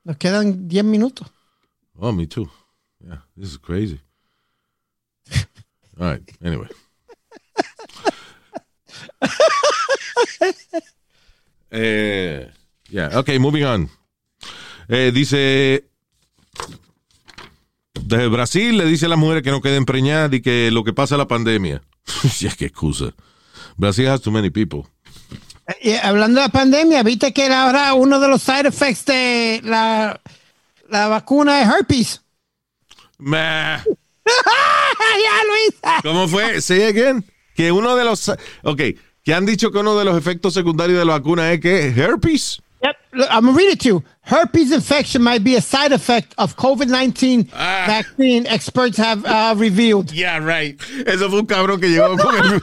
[0.04, 1.28] nos quedan 10 minutos.
[2.00, 2.50] Oh, me too.
[3.06, 4.02] Yeah, this is crazy.
[6.00, 6.22] All right.
[6.44, 6.68] Anyway.
[11.72, 12.46] eh,
[12.90, 13.10] yeah.
[13.20, 13.90] Okay, moving on.
[14.90, 15.84] Eh, dice
[18.06, 20.94] desde Brasil le dice a las mujeres que no queden preñadas y que lo que
[20.94, 21.82] pasa es la pandemia.
[22.40, 23.14] ya qué excusa.
[23.78, 24.84] Brasil has too many people.
[25.82, 30.22] Y hablando de la pandemia, viste que ahora uno de los side effects de la,
[30.88, 32.22] la vacuna es herpes.
[33.18, 33.38] Meh.
[33.84, 33.84] ya,
[35.48, 36.02] Luis.
[36.04, 36.62] ¿Cómo fue?
[36.62, 37.26] Say again.
[37.56, 38.30] Que uno de los.
[38.64, 38.82] Ok,
[39.24, 42.62] que han dicho que uno de los efectos secundarios de la vacuna es que herpes.
[42.86, 42.96] Yep.
[43.14, 44.04] Look, I'm gonna read it to you.
[44.22, 47.86] Herpes infection might be a side effect of COVID-19 Ah.
[47.88, 48.46] vaccine.
[48.48, 50.12] Experts have uh, revealed.
[50.12, 50.80] Yeah, right.
[51.08, 52.62] Eso fue un cabrón que llegó con el,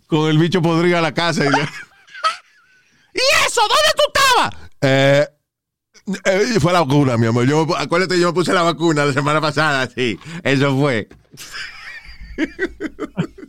[0.06, 1.44] con el bicho podrido a la casa.
[1.44, 1.48] Y,
[3.14, 3.60] ¿Y eso?
[3.60, 4.54] ¿Dónde tú estabas?
[4.82, 5.26] Eh,
[6.24, 7.46] eh, fue la vacuna, mi amor.
[7.46, 9.88] Yo, acuérdate, yo me puse la vacuna la semana pasada.
[9.94, 11.08] Sí, eso fue.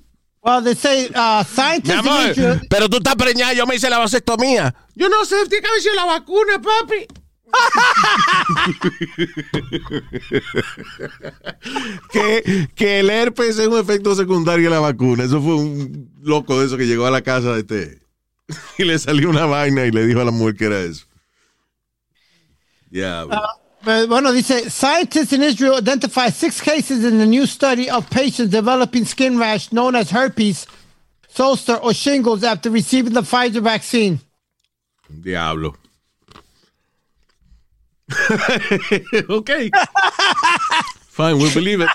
[0.43, 4.73] Well, they say uh, scientists amor, pero tú estás preñada, yo me hice la vasectomía.
[4.95, 7.07] Yo no sé, tiene que haber sido la vacuna, papi.
[12.11, 15.25] que, que el herpes es un efecto secundario de la vacuna.
[15.25, 18.01] Eso fue un loco de eso que llegó a la casa de este
[18.77, 21.05] y le salió una vaina y le dijo a la mujer que era eso.
[22.89, 23.25] Ya.
[23.83, 28.51] But, bueno, dice scientists in Israel identify six cases in a new study of patients
[28.51, 30.67] developing skin rash known as herpes,
[31.35, 34.19] zoster, or shingles after receiving the Pfizer vaccine.
[35.09, 35.75] Diablo.
[39.29, 39.69] ok.
[41.09, 41.89] Fine, we'll believe it.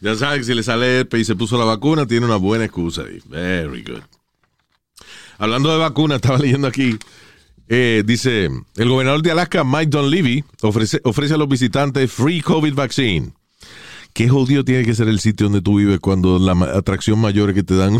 [0.00, 2.64] Ya sabes que si le sale herpes y se puso la vacuna, tiene una buena
[2.64, 3.04] excusa.
[3.26, 4.02] Very good.
[5.38, 6.98] Hablando de vacuna, estaba leyendo aquí.
[7.74, 12.74] Eh, dice, el gobernador de Alaska, Mike Dunleavy, ofrece, ofrece a los visitantes free COVID
[12.74, 13.32] vaccine.
[14.12, 17.54] ¿Qué jodido tiene que ser el sitio donde tú vives cuando la atracción mayor es
[17.54, 17.96] que te dan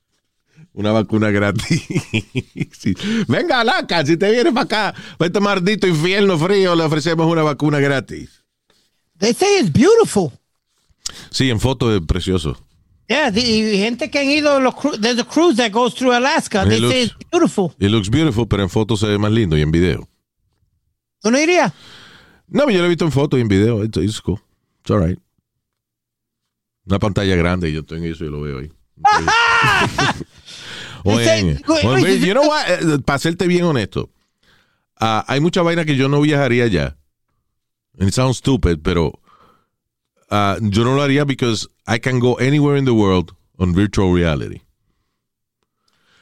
[0.72, 1.82] una vacuna gratis?
[2.78, 2.94] Sí.
[3.26, 7.42] Venga, Alaska, si te vienes para acá, para este maldito infierno frío, le ofrecemos una
[7.42, 8.44] vacuna gratis.
[9.18, 10.30] They say it's beautiful.
[11.30, 12.56] Sí, en foto es precioso.
[13.12, 16.64] Yeah, the, y gente que han ido, los there's a cruise that goes through Alaska.
[16.64, 17.74] They It say it's beautiful.
[17.78, 20.08] It looks beautiful, pero en foto se ve más lindo y en video.
[21.20, 21.72] ¿Tú no irías?
[22.48, 23.84] No, yo lo he visto en foto y en video.
[23.84, 24.40] It's, it's cool.
[24.80, 25.18] It's all right.
[26.86, 28.72] Una pantalla grande y yo tengo eso y lo veo ahí.
[31.04, 32.64] You know what?
[32.68, 34.08] Eh, Para serte bien honesto,
[35.00, 36.96] ah, hay mucha vaina que yo no viajaría ya.
[37.98, 39.20] And it sounds stupid, pero
[40.32, 44.12] ah, yo no lo haría because I can go anywhere in the world on virtual
[44.12, 44.62] reality.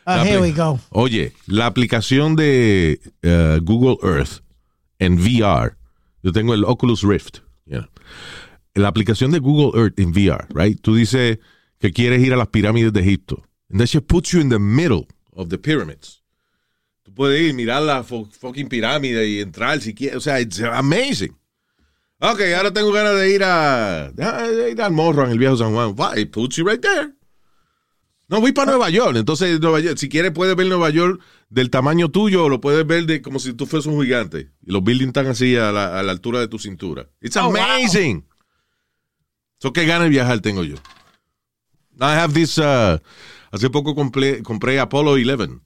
[0.07, 0.81] Uh, here we go.
[0.91, 4.41] Oye, la aplicación de eh, Google Earth
[4.99, 5.77] en VR,
[6.23, 7.39] yo tengo el Oculus Rift.
[7.67, 7.85] know.
[8.75, 10.81] La aplicación de Google Earth en VR, right?
[10.81, 11.39] Tú dices
[11.79, 13.43] que quieres ir a las pirámides de Egipto.
[13.71, 16.23] And that shit puts you in the middle of the pyramids.
[17.05, 20.17] Tú puedes ir, mirar la fu- fucking pirámide y entrar si quieres.
[20.17, 21.37] O sea, it's amazing.
[22.23, 25.73] Ok, ahora tengo ganas de ir a, de ir al morro en el viejo San
[25.73, 25.95] Juan.
[25.97, 26.27] Why?
[26.27, 27.15] Puts you right there.
[28.29, 29.17] No, voy para Nueva York.
[29.17, 32.87] Entonces, Nueva York, si quieres, puedes ver Nueva York del tamaño tuyo o lo puedes
[32.87, 34.51] ver de como si tú fueses un gigante.
[34.63, 37.09] Y los buildings están así a la, a la altura de tu cintura.
[37.21, 37.57] It's Oh, wow.
[37.57, 38.25] amazing.
[39.59, 40.77] So, qué ganas de viajar tengo yo.
[41.99, 42.57] I have this.
[42.59, 42.99] uh,
[43.51, 45.59] hace poco compré, compré Apollo 11.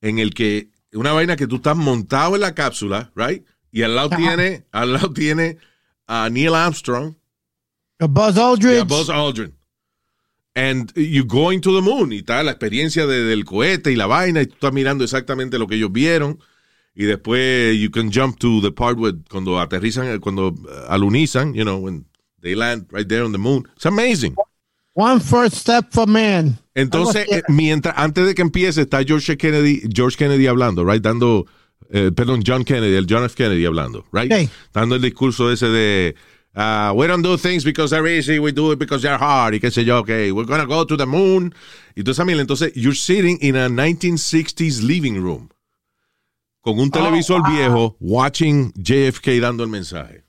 [0.00, 0.70] En el que.
[0.94, 3.46] Una vaina que tú estás montado en la cápsula, right?
[3.72, 4.16] Y al lado Ajá.
[4.18, 4.64] tiene.
[4.70, 5.56] Al lado tiene
[6.06, 7.14] a Neil Armstrong.
[7.98, 8.74] A Buzz Aldrin.
[8.74, 9.52] Yeah, Buzz Aldrin.
[10.54, 14.06] And you going to the moon y está la experiencia de- del cohete y la
[14.06, 16.38] vaina y tú estás mirando exactamente lo que ellos vieron
[16.94, 21.62] y después you can jump to the part where cuando aterrizan, cuando uh, alunizan, you
[21.64, 22.04] know, when
[22.42, 23.66] they land right there on the moon.
[23.76, 24.34] It's amazing.
[24.94, 26.58] One first step for man.
[26.74, 31.00] Entonces, eh, mientras, antes de que empiece, está George Kennedy, George Kennedy hablando, right?
[31.02, 31.46] Dando,
[31.92, 33.34] eh, perdón, John Kennedy, el John F.
[33.36, 34.50] Kennedy hablando, right?
[34.72, 36.14] Dando el discurso ese de,
[36.56, 39.60] uh, we don't do things because they're easy, we do it because they're hard, y
[39.60, 41.54] qué sé yo, okay, we're gonna go to the moon.
[41.94, 45.50] Y tú entonces, you're sitting in a 1960s living room
[46.62, 50.24] con un televisor viejo, watching JFK dando el mensaje.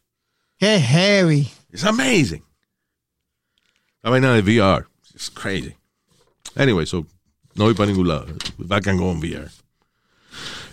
[0.60, 1.52] Qué heavy.
[1.72, 2.44] It's amazing.
[4.04, 4.86] La vaina de VR.
[5.14, 5.76] It's crazy.
[6.56, 7.06] Anyway, so
[7.56, 8.28] no voy para ningún lado.
[8.70, 9.50] I can go on VR.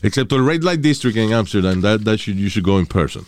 [0.03, 3.25] Excepto el Red Light District en Amsterdam, that, that should, you should go in person.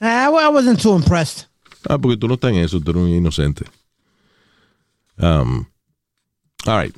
[0.00, 1.46] I, I wasn't too impressed.
[1.88, 3.64] Ah, porque tú no estás en eso, tú eres un inocente.
[5.18, 5.66] Um,
[6.66, 6.94] all right.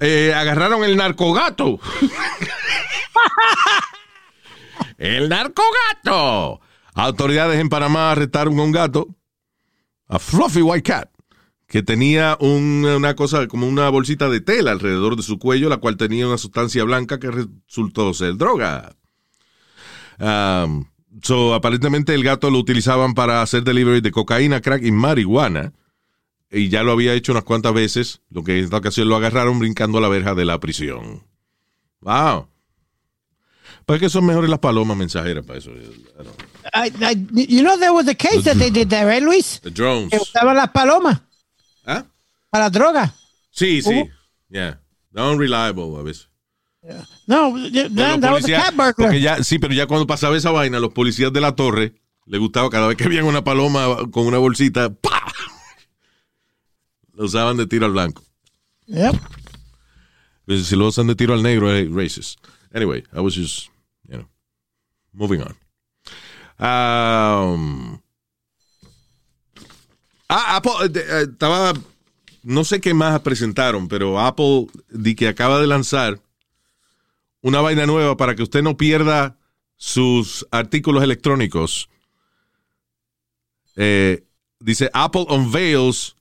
[0.00, 1.78] Eh, agarraron el narcogato.
[4.98, 6.60] el narcogato.
[6.94, 9.14] Autoridades en Panamá arrestaron a un gato,
[10.08, 11.10] a Fluffy White Cat,
[11.66, 15.78] que tenía un- una cosa como una bolsita de tela alrededor de su cuello, la
[15.78, 18.94] cual tenía una sustancia blanca que resultó ser droga.
[20.18, 20.84] Um,
[21.22, 25.72] so, aparentemente el gato lo utilizaban para hacer delivery de cocaína, crack y marihuana.
[26.50, 29.58] Y ya lo había hecho unas cuantas veces, lo que en esta ocasión lo agarraron
[29.58, 31.24] brincando a la verja de la prisión.
[32.00, 32.46] Wow.
[33.84, 35.70] Pues que son mejores las palomas mensajeras para eso.
[35.72, 35.82] I
[36.22, 39.60] don't- I, I- you know there was a case that they did there, right, Luis?
[39.62, 40.10] The drones.
[40.10, 41.20] Que usaban las palomas
[41.86, 42.04] ¿Ah?
[42.50, 43.14] para droga.
[43.50, 43.90] Sí, sí.
[43.90, 44.10] Hubo-
[44.48, 44.80] Yeah.
[45.14, 46.28] Unreliable a veces.
[47.26, 48.94] No, yeah, los that was a cat burglar.
[48.94, 51.94] porque ya, sí, pero ya cuando pasaba esa vaina, los policías de la torre
[52.26, 55.32] le gustaba cada vez que veían una paloma con una bolsita, ¡pa!
[57.14, 58.22] Lo usaban de tiro al blanco.
[58.86, 59.16] Yep.
[60.44, 62.38] Pues Si lo usan de tiro al negro, es racist.
[62.72, 63.68] Anyway, I was just,
[64.08, 64.28] you know,
[65.12, 65.56] moving on.
[66.58, 68.00] Um,
[70.28, 71.74] ah, Apple, eh, eh, estaba,
[72.42, 76.20] no sé qué más presentaron, pero Apple di que acaba de lanzar
[77.42, 79.36] una vaina nueva para que usted no pierda
[79.76, 81.88] sus artículos electrónicos.
[83.76, 84.24] Eh,
[84.58, 86.16] dice Apple unveils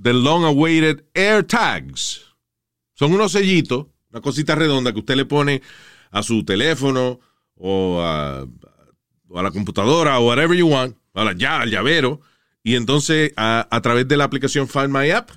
[0.00, 2.22] the long awaited AirTags.
[2.94, 5.62] Son unos sellitos, una cosita redonda que usted le pone
[6.10, 7.20] a su teléfono
[7.56, 8.46] o a,
[9.30, 12.20] la computadora o whatever you want, a ya, al llavero,
[12.66, 15.30] y entonces a, través de la aplicación Find My App,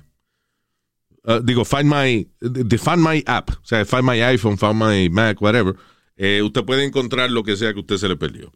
[1.22, 5.08] uh, digo, Find My, de Find My App, o sea, Find My iPhone, Find My
[5.08, 5.76] Mac, whatever,
[6.16, 8.52] eh, usted puede encontrar lo que sea que usted se le perdió.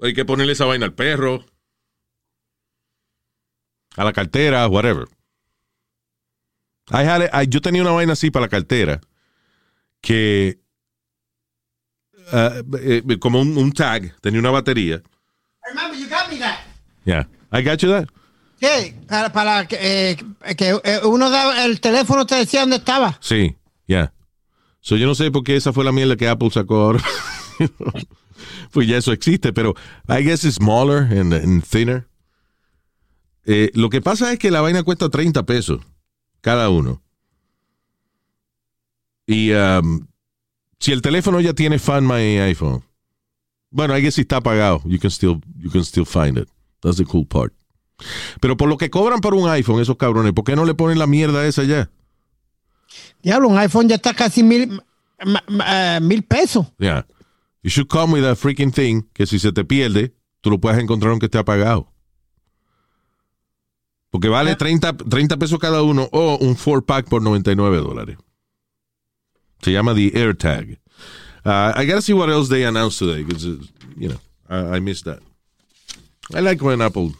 [0.00, 1.44] Hay que ponerle esa vaina al perro,
[3.96, 5.08] a la cartera, whatever.
[6.92, 9.00] I had I- yo tenía una vaina así para la cartera
[10.00, 10.60] que
[12.32, 15.02] uh, eh, como un, un tag, tenía una batería.
[15.66, 16.69] Remember, you got me that.
[17.04, 17.24] Yeah.
[17.52, 18.08] I got you that.
[18.60, 18.94] Sí,
[19.32, 20.16] para, que, eh,
[20.54, 23.16] que eh, uno daba el teléfono te decía dónde estaba.
[23.20, 24.12] Sí, yeah.
[24.80, 27.00] So yo no sé por qué esa fue la mierda que Apple sacó ahora.
[28.70, 29.74] pues ya eso existe, pero
[30.08, 32.06] I guess it's smaller and, and thinner.
[33.46, 35.80] Eh, lo que pasa es que la vaina cuesta 30 pesos
[36.42, 37.02] cada uno.
[39.26, 40.06] Y um,
[40.78, 42.82] si el teléfono ya tiene Find My iPhone,
[43.70, 46.48] bueno, I guess si está apagado, you can still, you can still find it.
[46.80, 47.52] That's the cool part.
[48.40, 50.98] Pero por lo que cobran por un iPhone, esos cabrones, ¿por qué no le ponen
[50.98, 51.90] la mierda esa ya?
[53.22, 54.82] Diablo, un iPhone ya está casi mil,
[55.66, 56.66] eh, mil pesos.
[56.78, 57.06] Yeah.
[57.62, 60.82] You should come with a freaking thing que si se te pierde, tú lo puedes
[60.82, 61.92] encontrar aunque esté apagado.
[64.10, 68.16] Porque vale 30, 30 pesos cada uno o un 4-pack por 99 dólares.
[69.62, 70.78] Se llama the AirTag.
[71.44, 73.44] Uh, I gotta see what else they announced today, because,
[73.96, 74.18] you know,
[74.48, 75.20] I, I missed that.
[76.34, 77.12] I like when Apple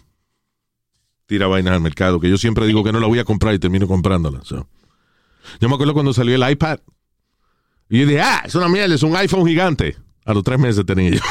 [1.27, 3.59] tira vainas al mercado, que yo siempre digo que no la voy a comprar y
[3.59, 4.41] termino comprándola.
[4.49, 4.67] Yo
[5.69, 6.81] me acuerdo cuando salió el iPad.
[7.89, 9.97] Y yo dije, ah, es una mierda, es un iPhone gigante.
[10.25, 11.21] A los tres meses tenía yo.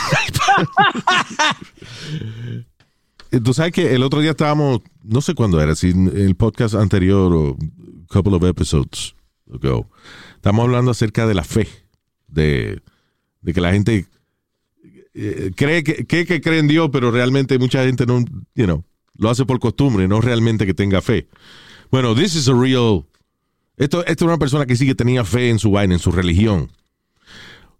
[3.32, 6.74] Eh, Tú sabes que el otro día estábamos, no sé cuándo era, si el podcast
[6.74, 7.56] anterior o
[8.08, 9.14] couple of episodes
[9.54, 9.88] ago,
[10.34, 11.68] estamos hablando acerca de la fe,
[12.28, 12.82] de,
[13.42, 14.08] de que la gente
[15.22, 18.20] eh, cree que, que, que cree en Dios, pero realmente mucha gente no,
[18.56, 18.84] you know,
[19.18, 21.28] lo hace por costumbre, no realmente que tenga fe.
[21.92, 23.06] Bueno, this is a real,
[23.78, 26.12] esto, esto es una persona que sí que tenía fe en su vaina, en su
[26.12, 26.72] religión.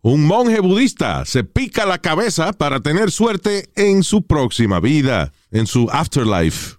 [0.02, 5.68] Un monje budista se pica la cabeza para tener suerte en su próxima vida, en
[5.68, 6.78] su afterlife.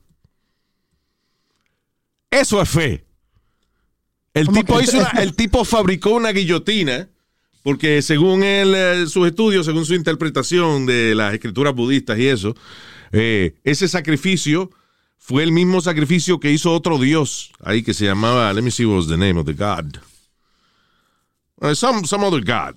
[2.30, 3.04] Eso es fe.
[4.32, 7.08] El ¿Cómo tipo, hizo una- el tipo fabricó una guillotina
[7.62, 12.56] porque según él, eh, sus estudios, según su interpretación de las escrituras budistas y eso,
[13.12, 14.70] eh, ese sacrificio
[15.18, 18.84] fue el mismo sacrificio que hizo otro dios ahí que se llamaba, let me see
[18.84, 19.98] what was the name of the god.
[21.60, 22.74] Uh, some, some other god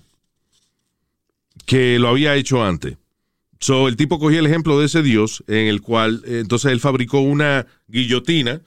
[1.64, 2.96] que lo había hecho antes.
[3.60, 6.80] So, el tipo cogía el ejemplo de ese dios, en el cual eh, entonces él
[6.80, 8.60] fabricó una guillotina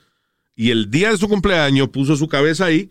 [0.55, 2.89] y el día de su cumpleaños puso su cabeza ahí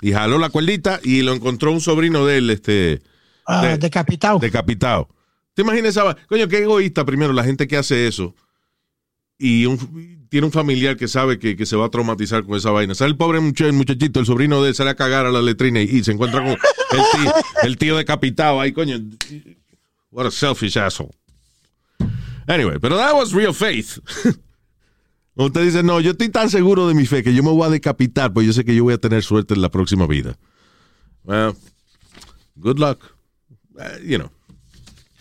[0.00, 3.02] y jaló la cuerdita y lo encontró un sobrino de él, este,
[3.46, 4.38] Ah, De- decapitado.
[4.38, 5.08] decapitado.
[5.54, 6.16] ¿Te imaginas esa?
[6.28, 8.34] Coño, qué egoísta primero la gente que hace eso
[9.38, 12.70] y un- tiene un familiar que sabe que, que se va a traumatizar con esa
[12.72, 12.94] vaina.
[12.94, 15.80] Sale el pobre much- muchachito, el sobrino de él, sale a cagar a la letrina
[15.80, 16.56] y, y se encuentra con el
[17.22, 17.32] tío,
[17.62, 18.96] el tío decapitado ahí, coño.
[20.10, 21.10] What a selfish asshole.
[22.48, 23.98] Anyway, pero that was real faith.
[25.36, 27.70] Usted dice, no, yo estoy tan seguro de mi fe que yo me voy a
[27.70, 30.38] decapitar, pues yo sé que yo voy a tener suerte en la próxima vida.
[31.24, 31.54] Well,
[32.56, 32.98] good luck.
[33.74, 34.30] Uh, you know,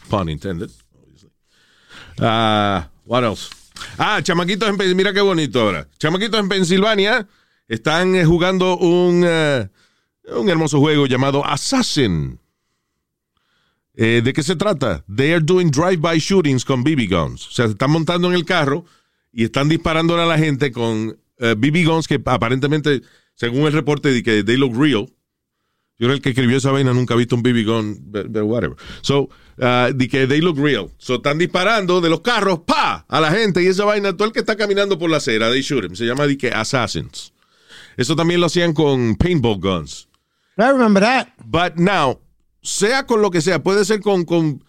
[0.09, 1.30] pun intended, obviously.
[2.20, 3.49] Ah, what else?
[3.97, 5.86] Ah, chamaquitos en Pen- mira qué bonito ahora.
[5.99, 7.28] Chamaquitos en Pensilvania
[7.68, 9.68] están eh, jugando un, eh,
[10.34, 12.39] un hermoso juego llamado Assassin.
[13.95, 15.03] Eh, ¿De qué se trata?
[15.13, 17.47] They are doing drive-by shootings con BB guns.
[17.47, 18.86] O sea, se están montando en el carro
[19.36, 23.02] y están disparando a la gente con eh, BB guns que aparentemente,
[23.36, 25.08] según el reporte, de que they look real.
[25.98, 28.44] Yo que el que escribió esa vaina nunca ha visto un BB gun, but, but
[28.44, 28.78] whatever.
[29.02, 30.90] So, uh, de que they look real.
[30.98, 34.34] So, están disparando de los carros, pa, a la gente y esa vaina, todo el
[34.34, 35.96] que está caminando por la acera, they shoot him.
[35.96, 37.34] Se llama de que assassins.
[37.98, 40.08] Eso también lo hacían con paintball guns.
[40.58, 41.28] I remember that.
[41.46, 42.22] But now,
[42.62, 44.64] sea con lo que sea, puede ser con, con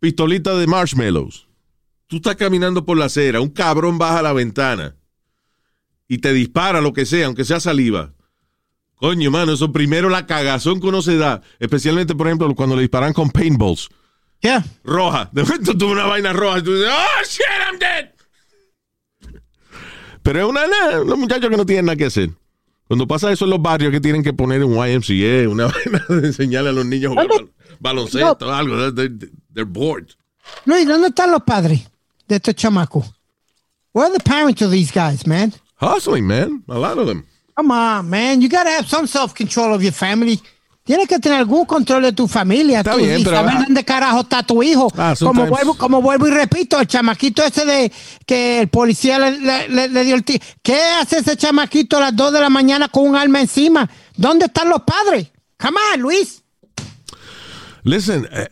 [0.00, 1.49] pistolita de marshmallows.
[2.10, 4.96] Tú estás caminando por la acera, un cabrón baja la ventana
[6.08, 8.14] y te dispara lo que sea, aunque sea saliva.
[8.96, 12.82] Coño, mano, eso primero la cagazón que uno se da, especialmente, por ejemplo, cuando le
[12.82, 13.88] disparan con paintballs.
[14.40, 14.64] Yeah.
[14.82, 15.30] Roja.
[15.32, 18.10] De momento tuve una vaina roja y tú dices, ¡Oh, shit, I'm dead!
[20.24, 22.30] Pero es una, una, unos muchachos que no tienen nada que hacer.
[22.88, 26.26] Cuando pasa eso en los barrios que tienen que poner un YMCA, una vaina de
[26.26, 28.92] enseñarle a los niños a jugar bal- baloncesto o algo.
[28.92, 29.14] They're,
[29.54, 30.08] they're bored.
[30.64, 31.88] Luis, ¿dónde están los padres
[32.30, 33.04] de estos chamacos?
[33.92, 35.52] Where are the parents of these guys, man?
[35.80, 36.62] Hustling, man.
[36.68, 37.24] A lot of them.
[37.56, 38.40] Come on, man.
[38.40, 40.40] You gotta have some self-control of your family.
[40.84, 42.80] Tienes que tener algún control de tu familia.
[42.80, 44.90] Está tú, bien, y pero- saber dónde carajo está tu hijo.
[44.96, 47.92] Ah, como, vuelvo, como vuelvo y repito, el chamaquito ese de
[48.26, 50.42] que el policía le, le- le- le dio el tiro.
[50.62, 53.88] ¿Qué hace ese chamaquito a las 2 de la mañana con un arma encima?
[54.16, 55.28] ¿Dónde están los padres?
[55.58, 56.42] Come on, Luis.
[57.84, 58.48] Listen, eh,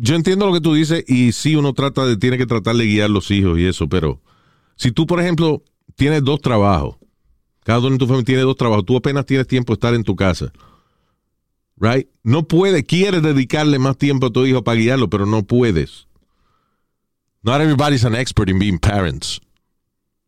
[0.00, 2.86] yo entiendo lo que tú dices y sí uno trata de, tiene que tratar de
[2.86, 4.20] guiar los hijos y eso, pero
[4.76, 5.62] si tú, por ejemplo,
[5.94, 6.96] tienes dos trabajos,
[7.64, 10.02] cada uno en tu familia tiene dos trabajos, tú apenas tienes tiempo de estar en
[10.02, 10.52] tu casa,
[11.76, 12.08] right?
[12.22, 16.06] No puedes, quieres dedicarle más tiempo a tu hijo para guiarlo, pero no puedes.
[17.42, 19.40] Not everybody's an expert in being parents.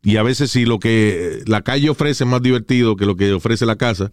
[0.02, 3.32] Y a veces si lo que la calle ofrece es más divertido que lo que
[3.32, 4.10] ofrece la casa,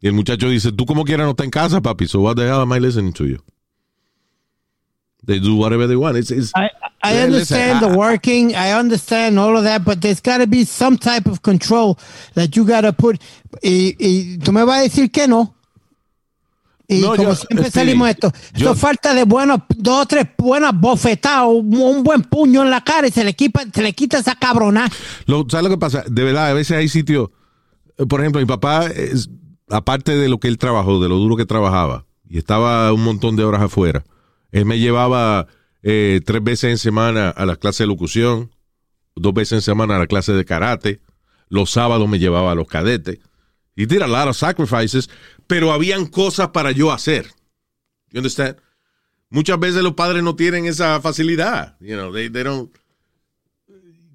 [0.00, 2.42] y el muchacho dice, tú como quieras no estás en casa, papi, so what the
[2.42, 3.38] hell am I listening to you?
[5.26, 6.16] They do whatever they want.
[6.16, 6.70] It's, it's, I,
[7.02, 8.54] I understand listen, the I- working.
[8.54, 11.96] I understand all of that, but there's got to be some type of control
[12.34, 13.18] that you got to put.
[13.62, 15.54] Y, y tú me vas a decir que no.
[16.86, 20.26] Y No, como yo- siempre salimos esto, yo- esto falta de buenos, dos o tres
[20.36, 23.94] buenas bofetadas, un, un buen puño en la cara y se le quita, se le
[23.94, 24.90] quita esa cabrona.
[25.24, 26.04] Lo- ¿Sabes lo que pasa?
[26.06, 27.30] De verdad, a veces hay sitios.
[27.96, 29.30] eh, Por ejemplo, mi papá, es-
[29.70, 33.34] aparte de lo que él trabajó, de lo duro que trabajaba, y estaba un montón
[33.36, 34.04] de horas afuera,
[34.54, 35.48] él me llevaba
[35.82, 38.52] eh, tres veces en semana a la clase de locución,
[39.16, 41.00] dos veces en semana a la clase de karate,
[41.48, 43.18] los sábados me llevaba a los cadetes.
[43.74, 45.10] He did a lot sacrifices,
[45.48, 47.26] pero habían cosas para yo hacer.
[48.12, 48.56] You understand?
[49.28, 51.76] Muchas veces los padres no tienen esa facilidad.
[51.80, 52.70] You know, they, they don't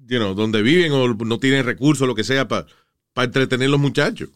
[0.08, 2.66] you know, donde viven o no tienen recursos, lo que sea, para
[3.18, 4.30] entretener a los muchachos.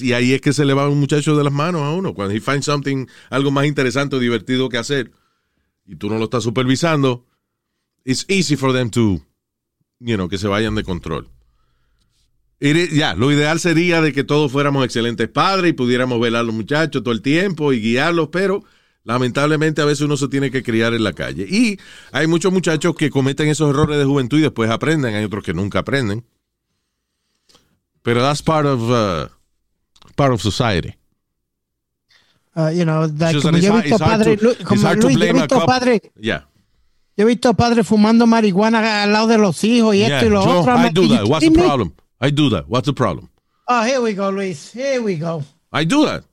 [0.00, 2.14] Y ahí es que se le va un muchacho de las manos a uno.
[2.14, 2.70] Cuando he finds
[3.28, 5.12] algo más interesante o divertido que hacer,
[5.84, 7.26] y tú no lo estás supervisando,
[8.04, 9.20] it's easy for them to,
[9.98, 11.28] you que se vayan de control.
[12.60, 16.54] Ya, lo ideal sería de que todos fuéramos excelentes padres y pudiéramos velar a los
[16.54, 18.64] muchachos todo el tiempo y guiarlos, pero
[19.04, 21.46] lamentablemente a veces uno se tiene que criar en la calle.
[21.48, 21.78] Y
[22.12, 25.54] hay muchos muchachos que cometen esos errores de juventud y después aprenden, hay otros que
[25.54, 26.24] nunca aprenden.
[28.02, 29.28] Pero that's part of, uh,
[30.16, 30.94] part of society.
[32.56, 35.32] Uh, you know, Just como that yo he visto padre, to- como Luis, yo he
[35.32, 36.42] visto padre, Yeah.
[37.16, 40.30] yo he visto padres fumando marihuana al lado de los hijos y Yeah, esto y
[40.30, 40.74] lo Joe, otro.
[40.76, 41.24] I do that.
[41.24, 41.92] "You What's the kidding me?" problem?
[42.20, 42.64] I do that.
[42.68, 43.28] What's the problem?
[43.68, 44.72] Oh, here we go, Luis.
[44.72, 45.44] Here we go.
[45.72, 46.24] I do that.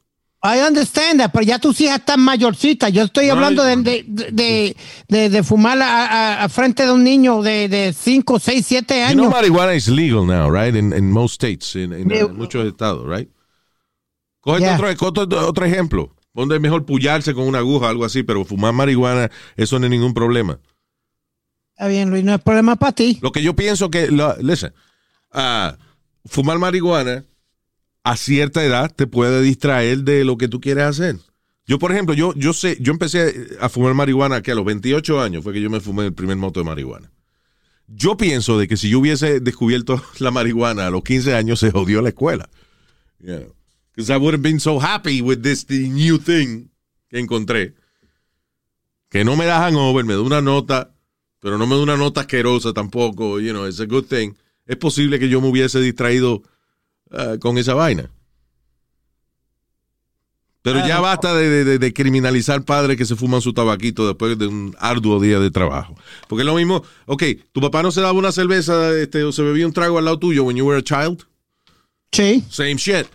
[0.42, 2.92] I understand that, pero ya tus hijas están mayorcitas.
[2.92, 3.76] Yo estoy hablando de,
[4.08, 4.76] de,
[5.08, 9.04] de, de, fumar a, a- frente de un niño de, de 5, 6, 7 You
[9.06, 9.16] años.
[9.28, 10.76] know marijuana is legal now, right?
[10.76, 12.24] In, in most states, in, in, Yeah.
[12.26, 13.30] uh, muchos estados, right?
[14.60, 14.76] Yeah.
[14.76, 16.14] otro, otro, otro ejemplo.
[16.34, 19.92] Donde es mejor pullarse con una aguja, algo así, pero fumar marihuana, eso no es
[19.92, 20.60] ningún problema.
[21.72, 23.20] Está bien, Luis, no es problema para ti.
[23.22, 24.74] Lo que yo pienso que, lo- listen,
[25.32, 25.78] ah,
[26.26, 27.24] fumar marihuana
[28.04, 31.18] a cierta edad te puede distraer de lo que tú quieres hacer.
[31.66, 35.20] Yo, por ejemplo, yo, yo sé, yo empecé a fumar marihuana que a los 28
[35.20, 37.12] años fue que yo me fumé el primer moto de marihuana.
[37.88, 41.72] Yo pienso de que si yo hubiese descubierto la marihuana a los 15 años se
[41.72, 42.48] jodió la escuela.
[43.98, 46.70] Because I would have been so happy with this the new thing
[47.10, 47.74] que encontré.
[49.10, 50.92] que no me da hangover, me da una nota,
[51.40, 54.34] pero no me da una nota asquerosa tampoco, you know, it's a good thing.
[54.68, 56.44] Es posible que yo me hubiese distraído
[57.12, 58.12] uh, con esa vaina.
[60.62, 64.48] Pero ya basta de, de- de criminalizar padres que se fuman su tabaquito después de
[64.48, 65.96] un arduo día de trabajo.
[66.28, 67.24] Porque es lo mismo, ok,
[67.54, 70.20] tu papá no se daba una cerveza este, o se bebía un trago al lado
[70.20, 71.24] tuyo when you were a child.
[72.12, 72.44] Sí.
[72.50, 73.08] Same shit.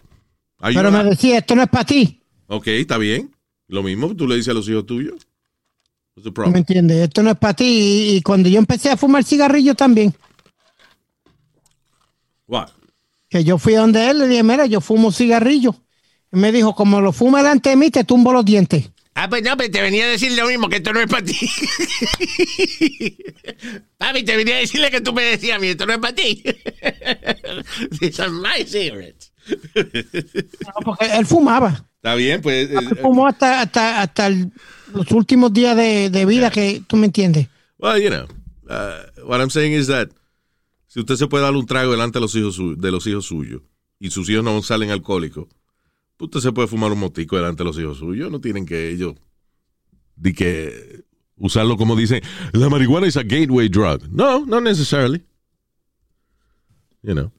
[0.63, 2.23] Pero me decía, esto no es para ti.
[2.47, 3.35] Ok, está bien.
[3.67, 5.27] Lo mismo tú le dices a los hijos tuyos.
[6.51, 6.99] Me entiendes?
[6.99, 8.17] Esto no es para ti.
[8.17, 10.15] Y, cuando yo empecé a fumar cigarrillo también,
[12.47, 12.69] What?
[13.31, 15.75] que yo fui a donde él, le dije, mira, yo fumo cigarrillo.
[16.33, 18.91] Y me dijo, como lo fuma delante de mí, te tumbo los dientes.
[19.15, 21.25] Ah, pues no, pues te venía a decir lo mismo, que esto no es para
[21.25, 21.35] ti.
[23.99, 26.15] Papi, te venía a decirle que tú me decías a mí, esto no es para
[26.15, 26.43] ti.
[28.01, 29.32] These are my cigarettes.
[29.47, 31.85] No, porque él fumaba.
[31.97, 32.71] Está bien, pues.
[32.71, 34.53] eh, Él fumó hasta, hasta, hasta el-
[34.95, 37.49] los últimos días de, de vida que tú me entiendes.
[37.79, 38.25] well, you know,
[38.69, 40.09] uh, what I'm saying is that
[40.87, 43.63] si usted se puede dar un trago delante de los hijos, de los hijos suyos
[43.99, 45.47] y sus hijos no salen alcohólicos,
[46.19, 48.31] usted se puede fumar un motico delante de los hijos suyos.
[48.31, 49.15] No tienen que ellos
[50.17, 51.05] de que
[51.37, 52.21] usarlo como dicen,
[52.53, 54.03] la marihuana es a gateway drug.
[54.11, 55.23] No, not necessarily.
[57.03, 57.33] You know.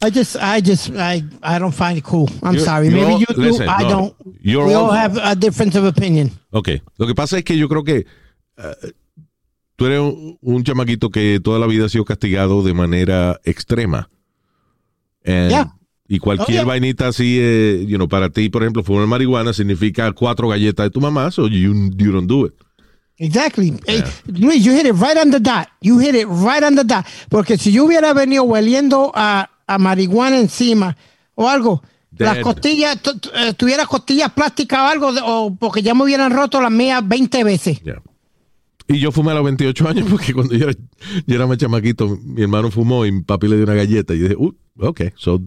[0.00, 2.28] I just, I just, I, I don't find it cool.
[2.42, 2.88] I'm sorry.
[2.88, 3.40] Maybe all- you do.
[3.40, 3.88] listen, I no.
[3.88, 4.14] don't.
[4.44, 6.30] We all all- have a difference of opinion.
[6.52, 6.68] Ok,
[6.98, 8.06] lo que pasa es que yo creo que
[8.58, 8.92] eh,
[9.76, 14.08] tú eres un, un chamaquito que toda la vida ha sido castigado de manera extrema.
[15.24, 15.74] And- Yeah.
[16.10, 16.64] Y cualquier Oh, yeah.
[16.64, 20.90] vainita así, eh, you know, para ti, por ejemplo, fumar marihuana significa cuatro galletas de
[20.90, 22.54] tu mamá, so you, you don't do it.
[23.18, 23.74] Exactly.
[23.86, 25.68] Hey, Luis, you hit it right on the dot.
[25.82, 27.04] You hit it right on the dot.
[27.28, 30.96] Porque si yo hubiera venido hueliendo a, a marihuana encima
[31.34, 31.82] o algo,
[32.16, 32.98] las costillas,
[33.34, 37.44] eh, tuviera costillas plásticas o algo, o porque ya me hubieran roto las mías 20
[37.44, 37.80] veces.
[37.82, 38.02] Yeah.
[38.88, 40.78] Y yo fumé a los 28 años porque cuando yo era,
[41.26, 44.14] yo era más chamaquito, mi hermano fumó y mi papi le dio una galleta.
[44.14, 45.42] Y dije, uh, ok, so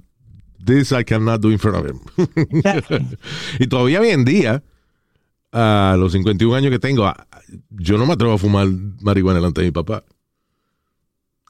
[0.64, 2.00] this I cannot do in front of him.
[3.60, 4.64] y todavía hoy en día,
[5.52, 7.12] a los 51 años que tengo,
[7.72, 8.68] yo no me atrevo a fumar
[9.02, 10.04] marihuana delante de mi papá.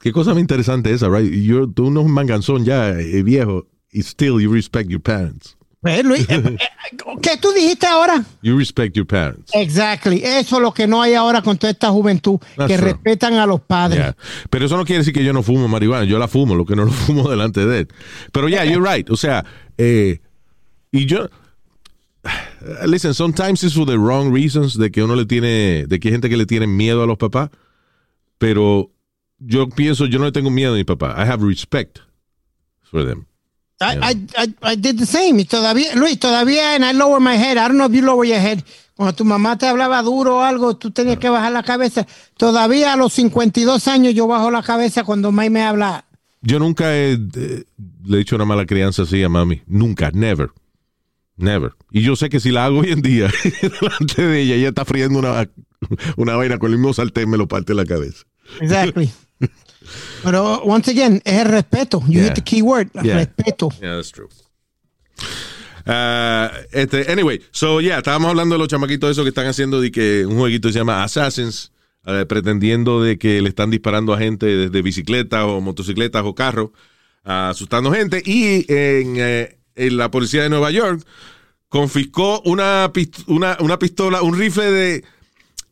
[0.02, 1.32] Qué cosa más interesante esa, right?
[1.32, 5.56] You're, tú no es un manganzón ya, eh, viejo, y still you respect your parents.
[5.80, 8.24] Pues, Luis, eh, eh, ¿qué tú dijiste ahora?
[8.42, 9.52] You respect your parents.
[9.54, 10.20] Exactly.
[10.24, 12.92] Eso es lo que no hay ahora con toda esta juventud, That's que true.
[12.92, 13.98] respetan a los padres.
[14.00, 14.16] Yeah.
[14.50, 16.04] Pero eso no quiere decir que yo no fumo marihuana.
[16.04, 17.88] Yo la fumo, lo que no lo fumo delante de él.
[18.32, 19.08] Pero yeah, you're right.
[19.08, 19.44] O sea,
[19.78, 20.20] eh,
[20.90, 21.28] y yo.
[22.86, 26.12] Listen, sometimes it's for the wrong reasons de que uno le tiene, de que hay
[26.12, 27.50] gente que le tiene miedo a los papás.
[28.38, 28.90] Pero
[29.46, 31.14] yo pienso, yo no le tengo miedo a mi papá.
[31.16, 31.98] I have respect
[32.82, 33.26] for them.
[33.80, 35.40] I, I, I, I did the same.
[35.40, 37.58] Y todavía, Luis, todavía, and I lower my head.
[37.58, 38.62] I don't know if you lower your head.
[38.94, 42.06] Cuando tu mamá te hablaba duro o algo, tú tenías que bajar la cabeza.
[42.36, 46.04] Todavía a los 52 años yo bajo la cabeza cuando May me habla.
[46.42, 47.64] Yo nunca he, eh,
[48.04, 49.62] le he hecho una mala crianza así a mami.
[49.66, 50.50] Nunca, never.
[51.36, 51.72] Never.
[51.90, 53.30] Y yo sé que si la hago hoy en día,
[53.62, 55.48] delante de ella, ella está friendo una,
[56.16, 58.24] una vaina con el mismo sartén, me lo parte la cabeza.
[58.60, 59.10] Exactly.
[60.22, 62.00] Pero, once again, es el respeto.
[62.06, 62.24] You Yeah.
[62.26, 62.88] hit the key word.
[63.02, 63.16] Yeah.
[63.16, 63.68] Respeto.
[63.80, 64.28] Yeah, that's true.
[65.84, 69.90] Ah, este, anyway, so yeah, estábamos hablando de los chamaquitos esos que están haciendo de
[69.90, 71.72] que un jueguito se llama Assassins,
[72.06, 76.70] eh, pretendiendo de que le están disparando a gente desde bicicletas o motocicletas o carros,
[77.24, 78.22] ah, asustando gente.
[78.24, 81.04] Y en, eh, en la policía de Nueva York
[81.68, 85.04] confiscó una, pist- una, una pistola, un rifle de,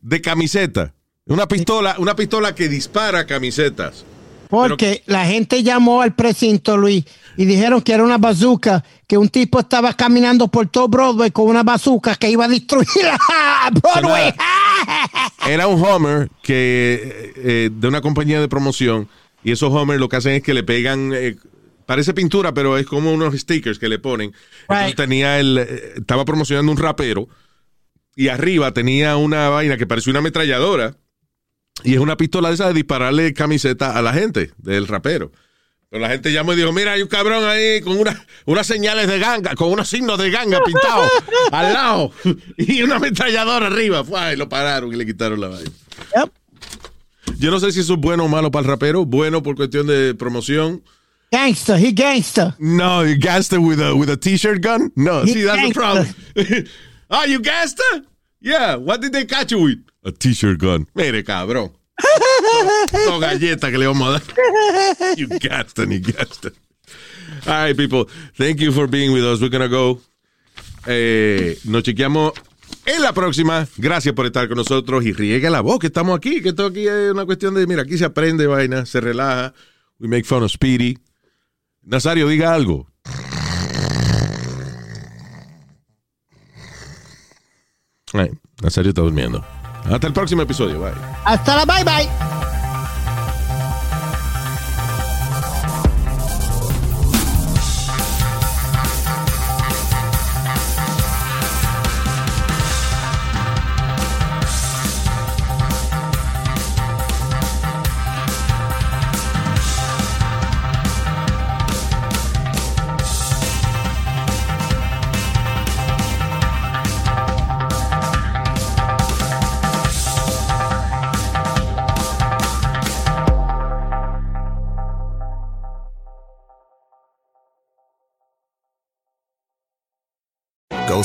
[0.01, 0.93] de camiseta.
[1.31, 4.05] Una pistola, una pistola que dispara camisetas.
[4.49, 7.05] Porque la gente llamó al precinto, Luis,
[7.37, 11.47] y dijeron que era una bazooka, que un tipo estaba caminando por todo Broadway con
[11.47, 14.33] una bazooka que iba a destruir a Broadway.
[15.47, 19.07] Era un Homer que eh, de una compañía de promoción
[19.41, 21.37] y esos Homer lo que hacen es que le pegan eh,
[21.85, 24.33] parece pintura pero es como unos stickers que le ponen.
[24.63, 24.97] Entonces Right.
[24.97, 27.29] tenía el eh, estaba promocionando un rapero
[28.17, 30.97] y arriba tenía una vaina que parecía una ametralladora
[31.83, 35.31] y es una pistola esa de dispararle camiseta a la gente del rapero.
[35.89, 39.07] Pero la gente llamó y dijo, mira, hay un cabrón ahí con una- unas señales
[39.07, 41.09] de ganga, con unos signos de ganga pintados
[41.51, 42.11] al lado
[42.57, 44.03] y una ametralladora arriba.
[44.05, 45.69] Fue, y lo pararon y le quitaron la vaina.
[46.15, 46.31] Yep.
[47.39, 49.05] Yo no sé si eso es bueno o malo para el rapero.
[49.05, 50.81] Bueno por cuestión de promoción.
[51.31, 52.53] Gangster, he gangster.
[52.59, 53.15] No, you
[53.53, 54.91] it with a, with a t-shirt gun?
[54.95, 56.07] No, He see, that's the problem.
[56.35, 56.65] gangster.
[57.09, 57.39] oh, you
[57.95, 58.03] it?
[58.41, 59.79] Yeah, what did they catch you with?
[60.03, 60.87] A t-shirt gun.
[60.93, 61.71] Mire, cabrón.
[63.07, 64.21] No galleta que le vamos a dar.
[65.17, 66.53] You it, you it.
[67.47, 68.07] All right, people.
[68.35, 69.41] Thank you for being with us.
[69.41, 70.01] We're going to go.
[70.87, 72.33] Eh, nos chequeamos
[72.85, 73.67] en la próxima.
[73.77, 76.87] Gracias por estar con nosotros y riegue la voz que estamos aquí, que esto aquí
[76.87, 79.53] es una cuestión de, mira, aquí se aprende vaina, se relaja,
[79.99, 80.97] we make fun of Speedy.
[81.83, 82.87] Nazario, diga algo.
[88.13, 88.31] Ay,
[88.61, 89.43] Nazario está durmiendo.
[89.89, 90.93] Hasta el próximo episodio, bye.
[91.25, 92.40] Hasta la bye bye.